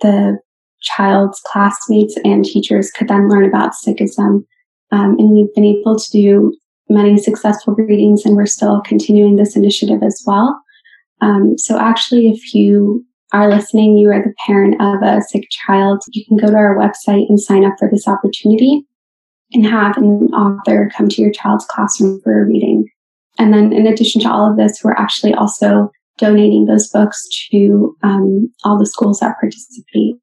the 0.00 0.38
child's 0.82 1.40
classmates 1.46 2.16
and 2.24 2.44
teachers 2.44 2.90
could 2.90 3.08
then 3.08 3.28
learn 3.28 3.44
about 3.44 3.72
Sikhism. 3.72 4.44
Um, 4.90 5.16
and 5.18 5.30
we've 5.30 5.54
been 5.54 5.64
able 5.64 5.98
to 5.98 6.10
do 6.10 6.54
many 6.88 7.16
successful 7.18 7.74
readings, 7.74 8.24
and 8.24 8.36
we're 8.36 8.46
still 8.46 8.82
continuing 8.82 9.36
this 9.36 9.56
initiative 9.56 10.02
as 10.02 10.22
well. 10.26 10.60
Um, 11.20 11.56
so, 11.56 11.78
actually, 11.78 12.28
if 12.28 12.54
you 12.54 13.04
are 13.32 13.48
listening, 13.48 13.96
you 13.96 14.10
are 14.10 14.22
the 14.22 14.34
parent 14.46 14.74
of 14.80 15.02
a 15.02 15.22
Sikh 15.22 15.48
child, 15.50 16.02
you 16.10 16.24
can 16.26 16.36
go 16.36 16.48
to 16.48 16.56
our 16.56 16.76
website 16.76 17.26
and 17.28 17.40
sign 17.40 17.64
up 17.64 17.74
for 17.78 17.88
this 17.90 18.06
opportunity 18.06 18.82
and 19.52 19.66
have 19.66 19.96
an 19.96 20.28
author 20.34 20.90
come 20.94 21.08
to 21.08 21.22
your 21.22 21.30
child's 21.30 21.64
classroom 21.66 22.20
for 22.22 22.42
a 22.42 22.46
reading. 22.46 22.86
And 23.38 23.54
then, 23.54 23.72
in 23.72 23.86
addition 23.86 24.20
to 24.22 24.30
all 24.30 24.50
of 24.50 24.58
this, 24.58 24.82
we're 24.84 24.92
actually 24.92 25.32
also 25.32 25.90
donating 26.18 26.66
those 26.66 26.88
books 26.88 27.26
to 27.50 27.96
um, 28.02 28.52
all 28.64 28.78
the 28.78 28.86
schools 28.86 29.20
that 29.20 29.38
participate 29.40 30.16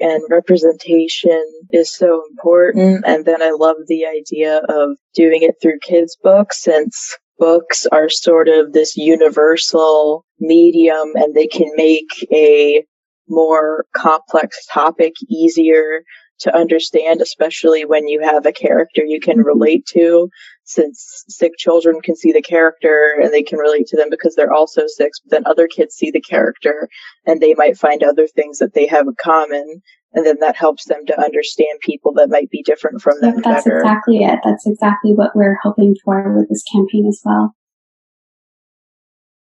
and 0.00 0.22
representation 0.30 1.44
is 1.70 1.94
so 1.94 2.22
important. 2.30 3.04
And 3.06 3.24
then 3.24 3.42
I 3.42 3.50
love 3.50 3.76
the 3.86 4.06
idea 4.06 4.58
of 4.68 4.96
doing 5.14 5.42
it 5.42 5.56
through 5.60 5.78
kids' 5.82 6.16
books 6.22 6.62
since 6.62 7.16
books 7.38 7.86
are 7.86 8.08
sort 8.08 8.48
of 8.48 8.72
this 8.72 8.96
universal 8.96 10.24
medium 10.38 11.12
and 11.14 11.34
they 11.34 11.46
can 11.46 11.70
make 11.76 12.26
a 12.32 12.84
more 13.28 13.86
complex 13.96 14.64
topic 14.72 15.14
easier 15.28 16.02
to 16.40 16.54
understand, 16.56 17.20
especially 17.20 17.84
when 17.84 18.08
you 18.08 18.20
have 18.20 18.46
a 18.46 18.52
character 18.52 19.02
you 19.04 19.20
can 19.20 19.38
relate 19.38 19.86
to 19.86 20.28
since 20.64 21.24
Sikh 21.28 21.56
children 21.58 22.00
can 22.00 22.16
see 22.16 22.32
the 22.32 22.42
character 22.42 23.14
and 23.20 23.32
they 23.32 23.42
can 23.42 23.58
relate 23.58 23.86
to 23.88 23.96
them 23.96 24.08
because 24.10 24.34
they're 24.34 24.52
also 24.52 24.84
Sikh, 24.86 25.12
but 25.24 25.30
then 25.30 25.46
other 25.46 25.66
kids 25.66 25.94
see 25.94 26.10
the 26.10 26.20
character 26.20 26.88
and 27.26 27.40
they 27.40 27.54
might 27.54 27.76
find 27.76 28.02
other 28.02 28.26
things 28.26 28.58
that 28.58 28.74
they 28.74 28.86
have 28.86 29.06
in 29.06 29.14
common. 29.22 29.82
And 30.14 30.26
then 30.26 30.36
that 30.40 30.56
helps 30.56 30.84
them 30.84 31.06
to 31.06 31.20
understand 31.20 31.80
people 31.80 32.12
that 32.14 32.28
might 32.28 32.50
be 32.50 32.62
different 32.62 33.00
from 33.00 33.20
them. 33.20 33.40
That's 33.42 33.64
better. 33.64 33.78
exactly 33.78 34.18
it. 34.18 34.40
That's 34.44 34.66
exactly 34.66 35.14
what 35.14 35.34
we're 35.34 35.58
hoping 35.62 35.96
for 36.04 36.36
with 36.36 36.48
this 36.48 36.62
campaign 36.70 37.06
as 37.08 37.20
well. 37.24 37.54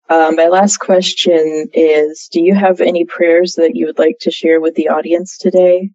Um, 0.09 0.37
my 0.37 0.49
last 0.49 0.77
question 0.79 1.69
is 1.73 2.29
Do 2.31 2.43
you 2.43 2.55
have 2.55 2.81
any 2.81 3.05
prayers 3.05 3.55
that 3.55 3.75
you 3.75 3.87
would 3.87 3.99
like 3.99 4.19
to 4.21 4.31
share 4.31 4.61
with 4.61 4.75
the 4.75 4.89
audience 4.89 5.37
today? 5.37 5.91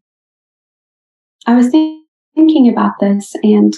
I 1.46 1.56
was 1.56 1.70
thinking 1.70 2.68
about 2.68 2.94
this 3.00 3.34
and 3.44 3.74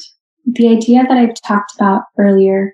the 0.53 0.69
idea 0.69 1.03
that 1.03 1.17
I've 1.17 1.35
talked 1.45 1.73
about 1.75 2.03
earlier, 2.17 2.73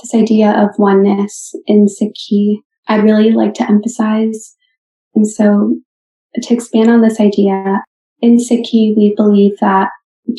this 0.00 0.14
idea 0.14 0.50
of 0.50 0.78
oneness 0.78 1.54
in 1.66 1.86
Sikhi, 1.86 2.58
I'd 2.88 3.04
really 3.04 3.30
like 3.30 3.54
to 3.54 3.68
emphasize. 3.68 4.56
And 5.14 5.28
so 5.28 5.76
to 6.42 6.54
expand 6.54 6.90
on 6.90 7.02
this 7.02 7.20
idea, 7.20 7.82
in 8.20 8.38
Sikhi, 8.38 8.96
we 8.96 9.14
believe 9.16 9.58
that 9.60 9.90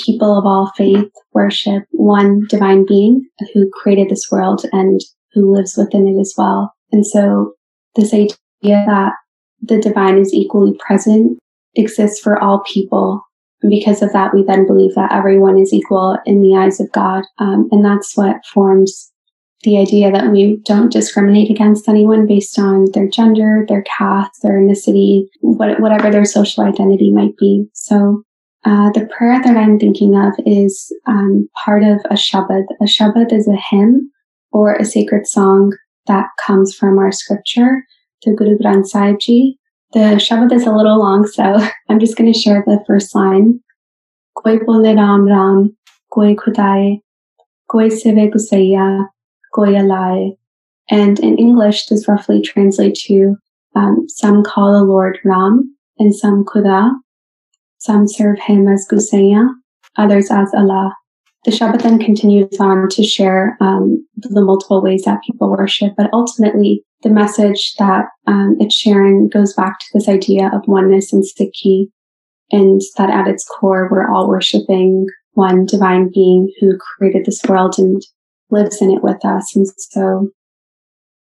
people 0.03 0.37
of 0.37 0.45
all 0.45 0.71
faith 0.75 1.11
worship 1.33 1.83
one 1.91 2.45
divine 2.47 2.85
being 2.85 3.27
who 3.53 3.69
created 3.73 4.09
this 4.09 4.31
world 4.31 4.65
and 4.71 5.01
who 5.33 5.53
lives 5.53 5.75
within 5.77 6.07
it 6.07 6.19
as 6.19 6.33
well. 6.37 6.73
And 6.91 7.05
so 7.05 7.53
this 7.95 8.13
idea 8.13 8.31
that 8.61 9.13
the 9.61 9.79
divine 9.79 10.17
is 10.17 10.33
equally 10.33 10.77
present 10.79 11.37
exists 11.75 12.19
for 12.19 12.39
all 12.39 12.63
people 12.65 13.21
because 13.69 14.01
of 14.01 14.11
that, 14.13 14.33
we 14.33 14.43
then 14.43 14.67
believe 14.67 14.95
that 14.95 15.11
everyone 15.11 15.57
is 15.57 15.73
equal 15.73 16.17
in 16.25 16.41
the 16.41 16.55
eyes 16.55 16.79
of 16.79 16.91
God. 16.91 17.23
Um, 17.39 17.69
and 17.71 17.83
that's 17.83 18.15
what 18.17 18.45
forms 18.45 19.11
the 19.63 19.77
idea 19.77 20.11
that 20.11 20.31
we 20.31 20.57
don't 20.65 20.91
discriminate 20.91 21.49
against 21.49 21.87
anyone 21.87 22.27
based 22.27 22.59
on 22.59 22.85
their 22.93 23.07
gender, 23.07 23.65
their 23.67 23.83
caste, 23.83 24.41
their 24.41 24.59
ethnicity, 24.59 25.23
what, 25.39 25.79
whatever 25.79 26.11
their 26.11 26.25
social 26.25 26.63
identity 26.63 27.11
might 27.11 27.35
be. 27.37 27.65
So 27.73 28.23
uh, 28.65 28.91
the 28.91 29.09
prayer 29.17 29.41
that 29.41 29.57
I'm 29.57 29.79
thinking 29.79 30.15
of 30.15 30.33
is 30.45 30.93
um, 31.07 31.49
part 31.63 31.83
of 31.83 31.99
a 32.09 32.15
Shabad. 32.15 32.63
A 32.81 32.85
Shabad 32.85 33.31
is 33.31 33.47
a 33.47 33.57
hymn 33.69 34.11
or 34.51 34.75
a 34.75 34.85
sacred 34.85 35.27
song 35.27 35.73
that 36.07 36.27
comes 36.45 36.75
from 36.75 36.97
our 36.97 37.11
scripture, 37.11 37.85
the 38.23 38.33
Guru 38.33 38.57
Granth 38.57 38.87
Sahib 38.87 39.19
Ji. 39.19 39.57
The 39.93 40.17
Shabad 40.17 40.51
is 40.51 40.65
a 40.65 40.71
little 40.71 40.97
long, 40.97 41.27
so 41.27 41.43
I'm 41.89 41.99
just 41.99 42.17
going 42.17 42.31
to 42.31 42.37
share 42.37 42.63
the 42.65 42.83
first 42.87 43.13
line. 43.13 43.59
Koi 44.35 44.57
bole 44.57 44.95
Ram 44.95 45.25
Ram, 45.25 45.77
koi 46.11 46.33
khudai, 46.33 46.99
koi 47.69 47.89
seve 47.89 48.31
gusaiya, 48.33 49.05
koi 49.53 49.73
alai. 49.73 50.35
And 50.89 51.19
in 51.19 51.37
English, 51.37 51.85
this 51.85 52.07
roughly 52.07 52.41
translates 52.41 53.03
to 53.05 53.35
um, 53.75 54.05
some 54.09 54.43
call 54.43 54.73
the 54.73 54.83
Lord 54.83 55.19
Ram 55.23 55.75
and 55.99 56.15
some 56.15 56.43
Khuda. 56.43 56.91
Some 57.77 58.07
serve 58.07 58.39
him 58.39 58.67
as 58.67 58.87
Gusaya, 58.91 59.47
others 59.97 60.29
as 60.31 60.51
Allah. 60.55 60.93
The 61.45 61.51
Shabad 61.51 61.81
then 61.81 61.99
continues 61.99 62.57
on 62.59 62.87
to 62.89 63.03
share 63.03 63.57
um, 63.59 64.05
the 64.15 64.41
multiple 64.41 64.81
ways 64.81 65.03
that 65.03 65.21
people 65.23 65.49
worship, 65.49 65.93
but 65.97 66.09
ultimately 66.13 66.83
the 67.03 67.09
message 67.09 67.73
that 67.77 68.05
um, 68.27 68.57
it's 68.59 68.75
sharing 68.75 69.29
goes 69.29 69.53
back 69.53 69.79
to 69.79 69.85
this 69.93 70.07
idea 70.07 70.49
of 70.53 70.67
oneness 70.67 71.13
and 71.13 71.23
Sikhi, 71.23 71.87
and 72.51 72.81
that 72.97 73.09
at 73.09 73.27
its 73.27 73.45
core, 73.45 73.89
we're 73.91 74.09
all 74.09 74.29
worshiping 74.29 75.07
one 75.33 75.65
divine 75.65 76.09
being 76.13 76.51
who 76.59 76.77
created 76.77 77.25
this 77.25 77.41
world 77.47 77.75
and 77.77 78.01
lives 78.49 78.81
in 78.81 78.91
it 78.91 79.03
with 79.03 79.23
us. 79.25 79.55
And 79.55 79.67
so 79.77 80.29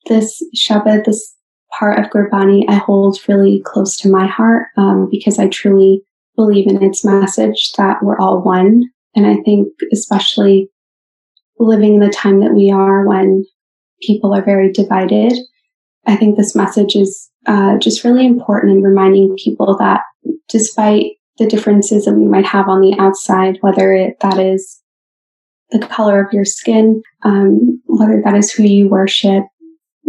this 0.07 0.43
Shabad, 0.57 1.05
this 1.05 1.35
part 1.79 1.99
of 1.99 2.11
Gurbani, 2.11 2.65
I 2.69 2.77
hold 2.77 3.19
really 3.29 3.63
close 3.65 3.97
to 3.99 4.09
my 4.09 4.27
heart 4.27 4.69
um, 4.77 5.09
because 5.11 5.39
I 5.39 5.49
truly 5.49 6.03
believe 6.37 6.67
in 6.67 6.83
its 6.83 7.05
message 7.05 7.73
that 7.77 8.03
we're 8.03 8.19
all 8.19 8.43
one 8.43 8.85
and 9.15 9.27
I 9.27 9.37
think, 9.43 9.69
especially 9.93 10.71
living 11.59 11.95
in 11.95 12.01
the 12.01 12.09
time 12.09 12.41
that 12.41 12.55
we 12.55 12.71
are 12.71 13.07
when 13.07 13.45
people 14.01 14.33
are 14.33 14.45
very 14.45 14.73
divided, 14.73 15.33
I 16.09 16.17
think 16.17 16.37
this 16.37 16.57
message 16.57 16.97
is 16.97 17.31
uh, 17.47 17.77
just 17.79 18.03
really 18.03 18.27
important 18.27 18.73
in 18.73 18.83
reminding 18.83 19.37
people 19.37 19.77
that 19.79 20.01
despite 20.49 21.13
the 21.37 21.47
differences 21.47 22.07
that 22.07 22.15
we 22.15 22.27
might 22.27 22.47
have 22.47 22.69
on 22.69 22.81
the 22.81 22.97
outside, 22.99 23.59
whether 23.61 23.93
it, 23.93 24.17
that 24.21 24.39
is 24.39 24.81
the 25.71 25.79
color 25.79 26.25
of 26.25 26.33
your 26.33 26.47
skin, 26.47 27.03
um, 27.23 27.81
whether 27.87 28.23
that 28.25 28.35
is 28.35 28.51
who 28.51 28.65
you 28.65 28.89
worship, 28.89 29.45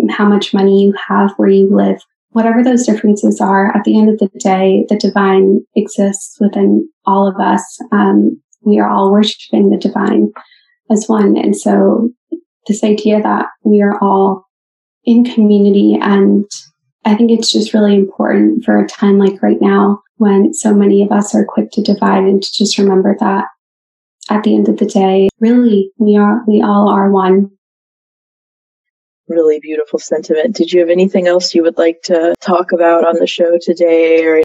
how 0.10 0.28
much 0.28 0.54
money 0.54 0.82
you 0.82 0.94
have, 1.08 1.32
where 1.36 1.50
you 1.50 1.70
live, 1.70 2.02
whatever 2.30 2.64
those 2.64 2.86
differences 2.86 3.42
are, 3.42 3.76
at 3.76 3.84
the 3.84 4.00
end 4.00 4.10
of 4.10 4.18
the 4.20 4.30
day, 4.40 4.86
the 4.88 4.98
divine 4.98 5.60
exists 5.76 6.38
within 6.40 6.90
all 7.06 7.28
of 7.28 7.36
us. 7.42 7.64
Um, 7.92 8.42
we 8.62 8.80
are 8.80 8.90
all 8.90 9.12
worshiping 9.12 9.70
the 9.70 9.78
divine 9.78 10.32
as 10.90 11.08
one. 11.08 11.38
And 11.38 11.56
so 11.56 12.10
this 12.68 12.84
idea 12.84 13.22
that 13.22 13.48
we 13.64 13.82
are 13.82 14.02
all 14.02 14.49
in 15.06 15.24
community 15.24 15.98
and 16.02 16.50
I 17.06 17.16
think 17.16 17.32
it's 17.32 17.52
just 17.52 17.74
really 17.74 17.96
important 17.96 18.64
for 18.64 18.78
a 18.78 18.88
time 18.88 19.18
like 19.18 19.42
right 19.42 19.62
now 19.62 20.02
when 20.18 20.54
so 20.54 20.74
many 20.74 21.02
of 21.02 21.12
us 21.12 21.34
are 21.34 21.46
quick 21.46 21.72
to 21.72 21.82
divide 21.82 22.24
and 22.24 22.44
to 22.44 22.52
just 22.54 22.78
remember 22.78 23.16
that 23.20 23.46
at 24.30 24.44
the 24.44 24.56
end 24.56 24.70
of 24.70 24.78
the 24.78 24.86
day, 24.86 25.30
really 25.40 25.92
we 25.98 26.18
are, 26.18 26.44
we 26.48 26.62
all 26.62 26.90
are 26.90 27.10
one. 27.10 27.52
Really 29.28 29.60
beautiful 29.60 30.00
sentiment. 30.00 30.56
Did 30.56 30.74
you 30.74 30.82
have 30.82 30.90
anything 30.90 31.28
else 31.28 31.56
you 31.56 31.64
would 31.64 31.78
like 31.78 32.02
to 32.04 32.36
talk 32.42 32.72
about 32.72 33.08
on 33.08 33.16
the 33.16 33.28
show 33.28 33.58
today 33.62 34.26
or 34.26 34.44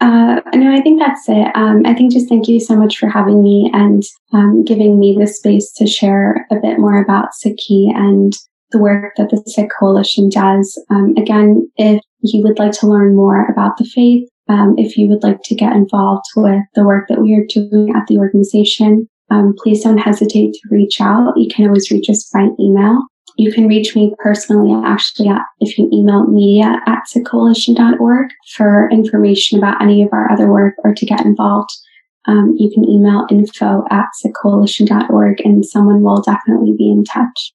uh, 0.00 0.40
no, 0.54 0.74
I 0.74 0.82
think 0.82 0.98
that's 0.98 1.28
it. 1.28 1.54
Um, 1.54 1.86
I 1.86 1.94
think 1.94 2.12
just 2.12 2.28
thank 2.28 2.48
you 2.48 2.60
so 2.60 2.76
much 2.76 2.98
for 2.98 3.08
having 3.08 3.42
me 3.42 3.70
and 3.72 4.02
um, 4.32 4.64
giving 4.64 4.98
me 4.98 5.16
the 5.18 5.26
space 5.26 5.72
to 5.74 5.86
share 5.86 6.46
a 6.50 6.56
bit 6.56 6.78
more 6.78 7.00
about 7.00 7.30
Sikhi 7.32 7.94
and 7.94 8.34
the 8.70 8.78
work 8.78 9.14
that 9.16 9.30
the 9.30 9.42
Sikh 9.46 9.70
Coalition 9.78 10.28
does. 10.28 10.80
Um, 10.90 11.14
again, 11.16 11.70
if 11.76 12.00
you 12.20 12.42
would 12.42 12.58
like 12.58 12.72
to 12.80 12.86
learn 12.86 13.14
more 13.14 13.46
about 13.46 13.76
the 13.76 13.84
faith, 13.84 14.28
um, 14.48 14.74
if 14.78 14.96
you 14.96 15.08
would 15.08 15.22
like 15.22 15.42
to 15.44 15.54
get 15.54 15.72
involved 15.72 16.26
with 16.36 16.62
the 16.74 16.84
work 16.84 17.08
that 17.08 17.20
we 17.20 17.34
are 17.34 17.46
doing 17.48 17.94
at 17.94 18.06
the 18.08 18.18
organization, 18.18 19.08
um, 19.30 19.54
please 19.62 19.82
don't 19.82 19.98
hesitate 19.98 20.52
to 20.52 20.68
reach 20.70 21.00
out. 21.00 21.32
You 21.36 21.48
can 21.48 21.66
always 21.66 21.90
reach 21.90 22.10
us 22.10 22.28
by 22.32 22.48
email 22.60 23.00
you 23.36 23.52
can 23.52 23.66
reach 23.66 23.96
me 23.96 24.14
personally 24.18 24.80
actually 24.86 25.28
at, 25.28 25.42
if 25.60 25.76
you 25.76 25.88
email 25.92 26.26
media 26.26 26.80
at 26.86 27.02
sikhcoalition.org 27.12 28.30
for 28.54 28.88
information 28.90 29.58
about 29.58 29.82
any 29.82 30.02
of 30.02 30.08
our 30.12 30.30
other 30.30 30.50
work 30.50 30.74
or 30.84 30.94
to 30.94 31.06
get 31.06 31.24
involved. 31.24 31.70
Um, 32.26 32.54
you 32.56 32.70
can 32.70 32.88
email 32.88 33.26
info 33.30 33.84
at 33.90 34.06
sikhcoalition.org 34.24 35.40
and 35.44 35.64
someone 35.64 36.02
will 36.02 36.22
definitely 36.22 36.74
be 36.76 36.90
in 36.90 37.04
touch. 37.04 37.53